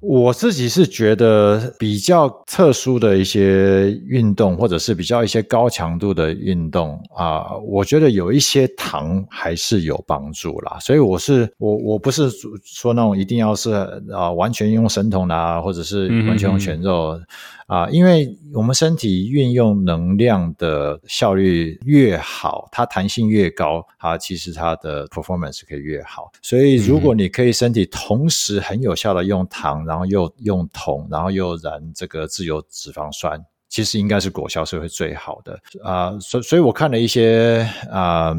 [0.01, 10.79] 我自己是觉得比较特殊的一些运动，或者是比较一些高强度的运动啊，我觉得有一些糖还是有帮助啦。
[10.79, 12.31] 所以我是我我不是
[12.65, 13.73] 说那种一定要是
[14.13, 17.17] 啊完全用生酮啊，或者是完全用全肉。
[17.17, 17.27] 嗯嗯
[17.69, 26.33] 啊，因为我们身体运用能量的效率越好，它弹性越高，它其实它的 performance 可以越好。
[26.41, 33.39] 所以，如果你可以身体同时很有效的用糖，然后又用酮，然后又燃这个自由脂肪酸，
[33.69, 36.19] 其实应该是果效是会最好的啊。
[36.21, 38.35] 所以，所以我看了一些啊。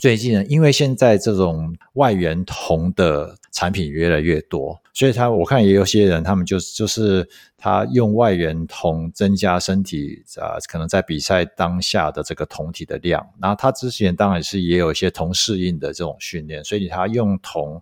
[0.00, 13.24] 最近呢，因为现在这种外源酮的产品越来越多，所以他我看也有些人，他们就就是他用外源酮增加身体啊，可能在比赛当下的这个酮体的量。
[13.40, 17.80] 然后他之前当然是也有一些酮适应的这种训练，所以他用酮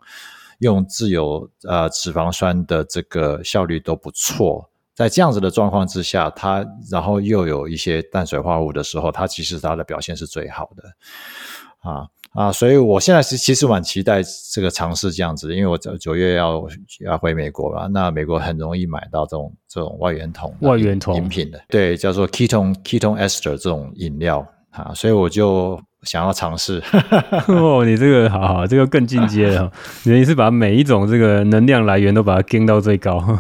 [0.58, 4.68] 用自由呃脂肪酸的这个效率都不错。
[4.94, 10.84] 在这样子的状况之下，他然后又有一些氮水化物的时候，他其实他的表现是最好的。
[11.83, 12.51] 啊啊！
[12.51, 14.22] 所以我现在是其实蛮期待
[14.53, 16.64] 这个尝试这样子，因为我九九月要
[17.05, 17.89] 要回美国了。
[17.89, 26.83] 那美国很容易买到这种这种外源酮外源酮饮品的，对，叫做 ketone ketone ester 这种饮料啊，所以我就想要尝试。
[27.49, 29.70] 哦，你这个好好，这个更进阶了，
[30.05, 33.39] 你是把每一种这个能量来源都把它盯到最高。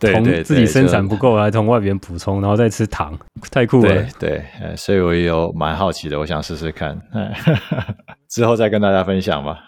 [0.00, 3.18] 从自己生产不够，来从外边补充，然后再吃糖，
[3.50, 3.88] 太酷了。
[3.88, 4.42] 对对，
[4.76, 6.98] 所以我也有蛮好奇的，我想试试看，
[8.28, 9.58] 之后再跟大家分享吧。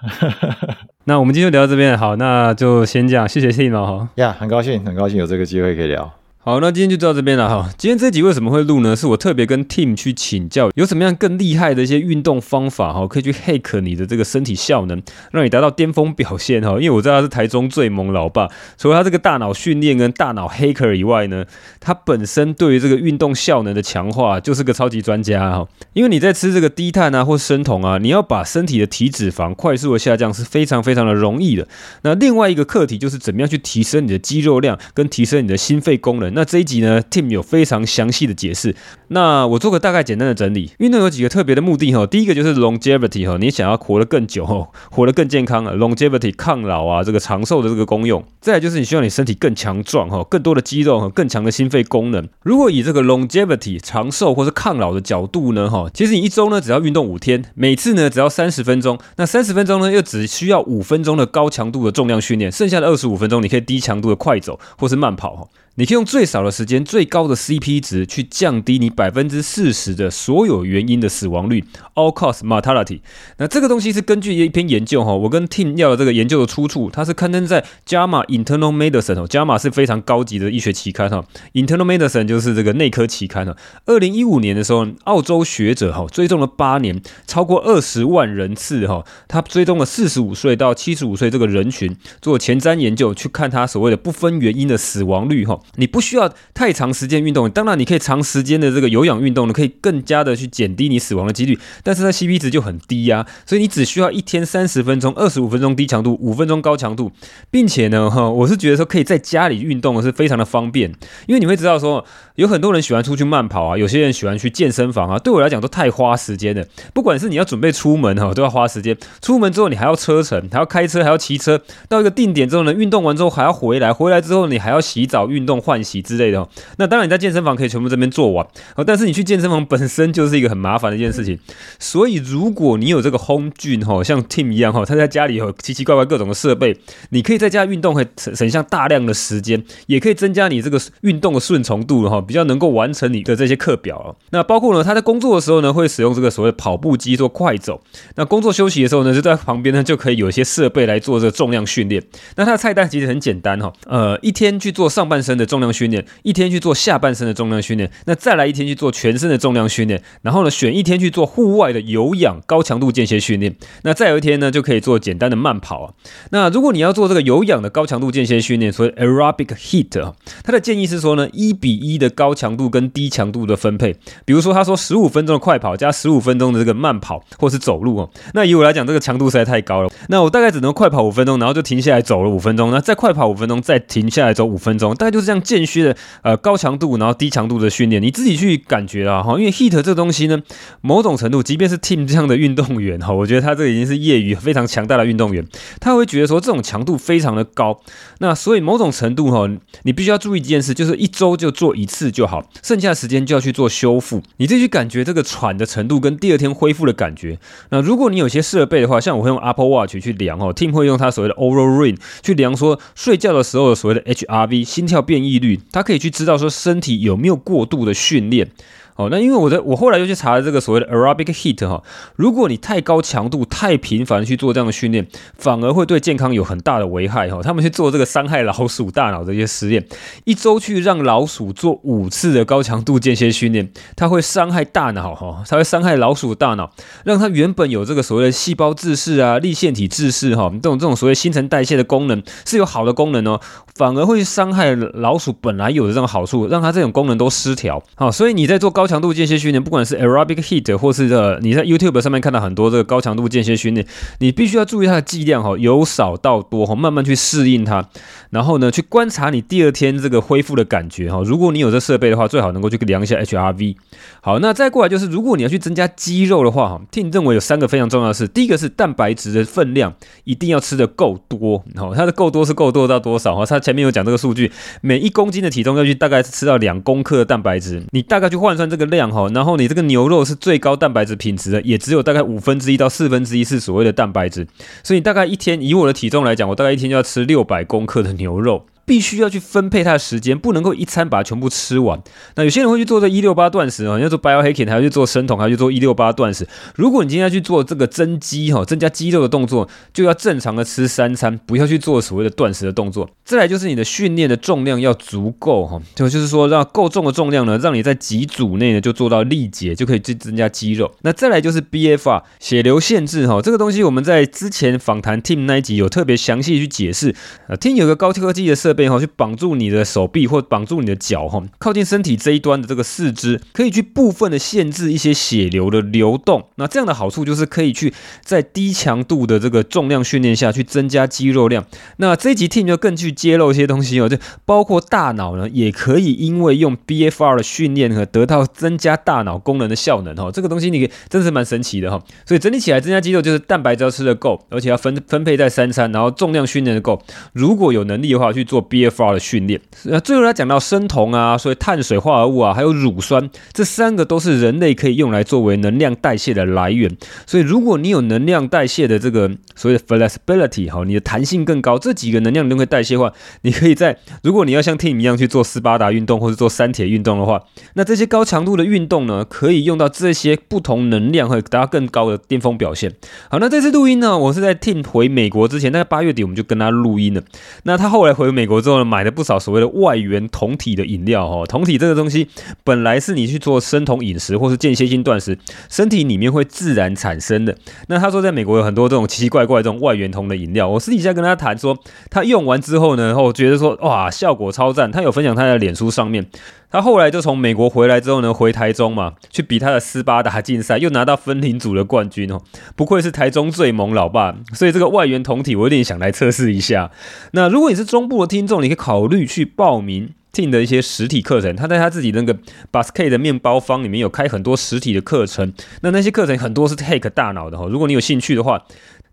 [1.05, 4.09] 那我们今天就聊到这边，好，那就先这样，谢谢 Tim 哈。
[4.17, 6.13] 呀，很高兴，很高兴有这个机会可以聊。
[6.49, 7.69] 好，那今天就到这边了哈。
[7.77, 8.97] 今天这集为什么会录呢？
[8.97, 16.71] 是我特别跟 Tim 去请教，有什么样更厉害的一些运动方法哈，可以去 hack 你的这个身体效能，让你达到巅峰表现哈。
[16.81, 21.45] 因为我知道他是台中最猛老爸，除了他这个大脑训练跟大脑 hacker 以外呢，
[21.81, 25.69] 他本身对于这个运动效能的强化就是个超级专家哈。
[25.93, 31.69] 因为你在吃这个低碳啊或生酮啊，你要把身体的体脂肪快速的下降是非常非常的容易的。
[32.05, 36.38] 那另外一个课题就是怎么样去提升你的肌肉量跟提升你的心肺功能。
[36.39, 38.77] 那这一集呢，Tim 有非常详细的解释。
[39.09, 40.71] 那我做个大概简单的整理。
[40.79, 48.25] 运动有几个特别的目的哈，第一个就是 longevity 哈，你想要活得更久哈，活得更健康啊，longevity 抗老啊，这个长寿的这个功用。
[48.41, 52.29] 再来就是你需要你身体更强壮哈，更多的肌肉和更强的心肺功能。
[52.45, 65.49] 如果以这个 longevity 长寿或是抗老的角度呢哈，其实你一周呢只要运动五天，每次呢只要三十分钟，那三十分钟呢又只需要五分钟的高强度的重量训练，剩下的二十五分钟你可以低强度的快走或是慢跑哈。
[65.79, 71.65] 你可以用最少的时间、最高的 CP 值去降低你百分之四十的所有原因的死亡率
[71.95, 72.99] （all cause mortality）。
[73.37, 83.57] 那这个东西是根据一篇研究哈，我跟 Tim 要的这个研究的出处，它是刊登在 JAMA Internal Medicine 哦，JAMA 是非常高级的医学期刊哈，Internal Medicine 就是这个内科期刊哈。
[83.87, 95.61] 二零一五年的时候，澳洲学者哈追踪了八年，超过二十万人次哈，他追踪了四十五岁到七十五岁这个人群做前瞻研究，去看他所谓的不分原因的死亡率哈。
[95.77, 107.13] 你不需要太长时间运动，当然你可以长时间的这个有氧运动呢，可以更加的去减低你死亡的几率，但是它 CP 值就很低呀、啊，所以你只需要一天三十分钟，二十五分钟低强度，五分钟高强度，
[107.51, 110.93] 并且呢，哈，我是觉得说可以在家里运动是非常的方便，
[111.27, 112.05] 因为你会知道说
[112.35, 125.58] 有很多人喜欢出去慢跑啊，有些人喜欢去健身房啊，对我来讲都太花时间了，不管是你要准备出门哈，都要花时间，出门之后你还要车程，还要开车，还要骑车，到一个定点之后呢，运动完之后还要回来，回来之后你还要洗澡运动。
[125.61, 126.49] 换洗之类的。
[126.77, 128.47] 那当然你在健身房可以全部这边做完
[128.77, 131.39] 哦，但是你去健身房本身就是一个很麻烦的一件事情。
[131.79, 136.77] 所以如果你有这个 Home Gym 哈，像 Tim 一样哈，他在家里有奇奇怪怪各种的设备，
[137.11, 144.17] 你可以在家运动，会省省下大量的时间，也可以增加你这个运动的顺从度了哈，比较能够完成你的这些课表哦。
[144.31, 147.81] 那包括呢，他在工作的时候呢，会使用这个所谓跑步机做快走。
[148.17, 152.03] 那工作休息的时候呢，就在旁边呢就可以有一些设备来做这个重量训练。
[152.37, 165.95] 那他的菜单其实很简单哈，呃，一天去做上半身的重量训练，一天去做下半身的重量训练，那再来一天去做全身的重量训练，然后呢，选一天去做户外的有氧高强度间歇训练，那再有一天呢就可以做简单的慢跑啊。
[166.31, 170.15] 那如果你要做这个有氧的高强度间歇训练，所以 aerobic heat 啊，
[170.45, 173.97] 他的建议是说呢，一比一的高强度跟低强度的分配。
[174.25, 178.11] 比如说他说十五分钟的快跑加十五分钟的这个慢跑，或是走路哦。
[178.35, 190.41] 那以我来讲，这个强度实在太高了，那我大概只能快跑五分钟，然后就停下来走了五分钟，那再快跑五分钟，再停下来走五分钟，大概就是这样间歇的呃高强度然后低强度的训练，你自己去感觉啊哈，因为 HIIT 这东西呢，
[190.81, 195.47] 某种程度，即便是 Tim 这样的运动员哈， 我觉得他这已经是业余非常强大的运动员，
[195.81, 197.79] 他会觉得说这种强度非常的高，
[198.21, 199.47] 那所以某种程度哈，
[199.83, 207.39] 你必须要注意一件事，就是一周就做一次就好，剩下的时间就要去做修复，你自己去感觉这个喘的程度跟第二天恢复的感觉。
[207.69, 218.51] 那如果你有些设备的话，像我会用 Apple Watch 去量哦，Tim 会用他所谓的 Oura Ring 去量说睡觉的时候的所谓的 HRV 心跳变异率，他可以去知道说身体有没有过度的训练。
[218.97, 221.81] 哦，那因为我的我后来又去查了这个所谓的 aerobic heat 哈，
[222.17, 227.41] 如果你太高强度、太频繁去做这样的训练，反而会对健康有很大的危害哈。
[227.41, 229.87] 他们去做这个伤害老鼠大脑的一些实验，
[230.25, 236.69] 一周去让老鼠做五次的高强度间歇训练，它会伤害大脑哈，它会伤害老鼠大脑，
[237.05, 243.41] 让它原本有这个所谓的细胞自噬啊、粒线体自噬哈，这种这种所谓新陈代谢的功能是有好的功能哦，
[243.79, 247.81] 反而会伤害老鼠本来有的这种好处，让它这种功能都失调。
[247.95, 253.87] 好，所以你在做高强度间歇训练，不管是 aerobic heat 或是这你在 YouTube 上面看到很多这个高强度间歇训练，
[254.19, 257.89] 你必须要注意它的剂量哈，由少到多哈，慢慢去适应它，
[258.31, 261.23] 然后呢，去观察你第二天这个恢复的感觉哈。
[261.25, 263.77] 如果你有这设备的话，最好能够去量一下 HRV。
[264.21, 269.95] 好，那再过来就是，如果你要去增加肌肉的话哈，Tim 认为有三个非常重要的事，第一个是蛋白质的分量
[270.25, 273.47] 一定要吃得够多，好，它的够多是够多到多少哈？
[273.47, 274.51] 它前面有讲这个数据，
[274.81, 279.11] 每一公斤的体重要去大概是吃到两公克的蛋白质，你大概去换算这个量。
[279.11, 284.47] 哈，然后你这个牛肉是最高蛋白质品质的，也只有大概五分之一到四分之一是所谓的蛋白质，
[284.83, 288.65] 所以大概一天以我的体重来讲，我大概一天就要吃六百公克的牛肉。
[288.89, 292.03] 必须要去分配它的时间，不能够一餐把它全部吃完。
[292.37, 296.49] 那有些人会去做这一六八断食啊，要做 biohacking 还要去做生酮，还要去做一六八断食。
[296.75, 303.11] 如果你今天要去做这个增肌哈，增加肌肉的动作，就要正常的吃三餐，不要去做所谓的断食的动作。
[303.25, 310.91] 再来就是你的训练的重量要足够哈，就就是说让够重的重量呢，让你在几组内呢就做到力竭，就可以去增加肌肉。
[311.03, 317.15] 那再来就是 BFR 血流限制哈，这个东西我们在之前访谈 team 那一集有特别详细去解释
[317.49, 326.45] 啊，Tim 有个高科技的设备背后去绑住你的手臂或绑住你的脚哈，靠近身体这一端的这个四肢，可以去部分的限制一些血流的流动。
[326.55, 327.93] 那这样的好处就是可以去
[328.23, 331.67] 在低强度的这个重量训练下去增加肌肉量。
[331.97, 340.31] 那这一集 Tim 就更去揭露一些东西哦，就包括大脑呢，也可以因为用 BFR 的训练和得到增加大脑功能的效能哈。
[340.31, 342.01] 这个东西你真是蛮神奇的哈。
[342.25, 347.03] 所以整体起来增加肌肉就是蛋白质要吃的够，而且要分分配在三餐，然后重量训练的够。
[347.33, 348.68] 如果有能力的话，去做。
[348.69, 356.95] BFR 的训练，那最后他讲到生酮啊，所以碳水化合物啊，还有乳酸，这三个都是人类可以用来作为能量代谢的来源。
[357.27, 363.13] 所以如果你有能量代谢的这个所谓的 flexibility 哈，你的弹性更高，这几个能量你都可以代谢的话，
[363.43, 367.43] 你可以在如果你要像 Tim 一样去做斯巴达运动或者做三铁运动的话，
[367.73, 372.93] 那这些高强度的运动呢，可以用到这些不同能量会达到更高的巅峰表现。
[373.31, 377.23] 好，那这次录音呢，我是在 Tim 回美国之前，大概八月底我们就跟他录音了。
[377.63, 378.58] 那他后来回美国。
[378.61, 382.29] 之后呢，买了不少所谓的外源酮体的饮料哈，酮体这个东西
[382.65, 387.57] 本来是你去做生酮饮食或是间歇性断食，身体里面会自然产生的。
[387.89, 391.79] 那他说在美国有很多这种奇奇怪怪这种外源酮的饮料，我私底下跟他谈说，
[392.11, 394.91] 他用完之后呢，后觉得说哇，效果超赞。
[394.91, 396.27] 他有分享他的脸书上面。
[396.71, 402.43] 他后来就从美国回来之后呢，回台中嘛，去比他的斯巴达竞赛，又拿到分龄组的冠军哦，
[402.77, 404.37] 不愧是台中最猛老爸。
[404.53, 406.91] 所以这个外援酮体，我有点想来测试一下。
[407.33, 411.57] 那如果你是中部的听众，你可以考虑去报名 Tim 的一些实体课程。
[411.57, 412.37] 他在他自己那个
[412.71, 417.67] Basket 的面包坊里面有开很多实体的课程，那那些课程很多是 Take 大脑的哈。
[417.71, 418.63] 如果你有兴趣的话，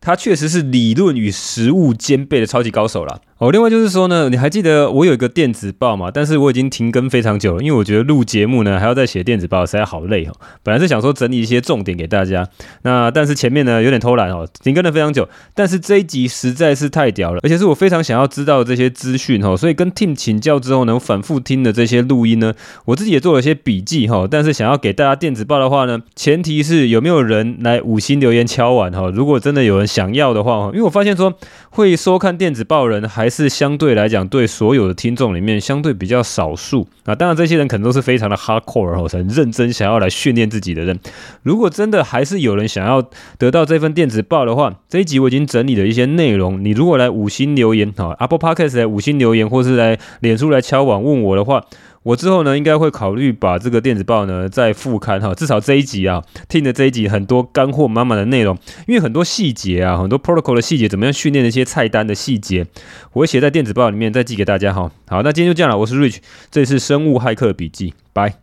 [0.01, 3.21] 他确实是理论与实务兼备的超级高手了。
[3.45, 6.09] 哦，另外就是说呢，你还记得我有一个电子报嘛？
[6.11, 10.33] 但是我已经停更非常久了，因为我觉得录节目呢还要再写电子报，实在好累哦。
[10.63, 12.47] 本来是想说整理一些重点给大家，
[12.81, 15.29] 那但是前面呢有点偷懒哦，停更了非常久。
[15.53, 22.53] 但是这一集实在是太屌了，而且是我非常想要知道的这些资讯哦，所以跟 Tim 请教之后呢，反复听的这些录音呢，
[22.85, 24.25] 我自己也做了一些笔记哈。
[24.31, 29.11] 但是想要给大家电子报的话呢，前提是有没有人来五星留言敲碗哈。
[29.13, 31.33] 如果真的有人想要的话，因为我发现说
[31.69, 33.25] 会收看电子报人还。
[33.25, 37.13] 还是相对来讲，对所有的听众里面相对比较少数啊。
[37.13, 40.97] 当然，这些人可能都是非常的 hardcore，然后很认真想要来训练自己的人。
[41.43, 43.03] 如果真的还是有人想要
[43.37, 46.63] 得到这份电子报的话，这一集我已经整理了一些内容。
[46.63, 51.65] 你如果来五星留言啊，Apple Podcast 来五星留言，或是来脸书来敲网问我的话。
[52.05, 58.55] 我之后呢，应该会考虑把这个电子报呢再复刊哈，至少这一集啊，听的这一集很多干货满满的内容，
[58.87, 62.67] 因为很多细节啊，很多 protocol 的细节，怎么样训练的一些菜单的细节，
[63.13, 64.91] 我会写在电子报里面再寄给大家哈。
[65.07, 66.17] 好，那今天就这样了，我是 Rich，
[66.51, 68.35] 这里是生物骇客笔记，拜。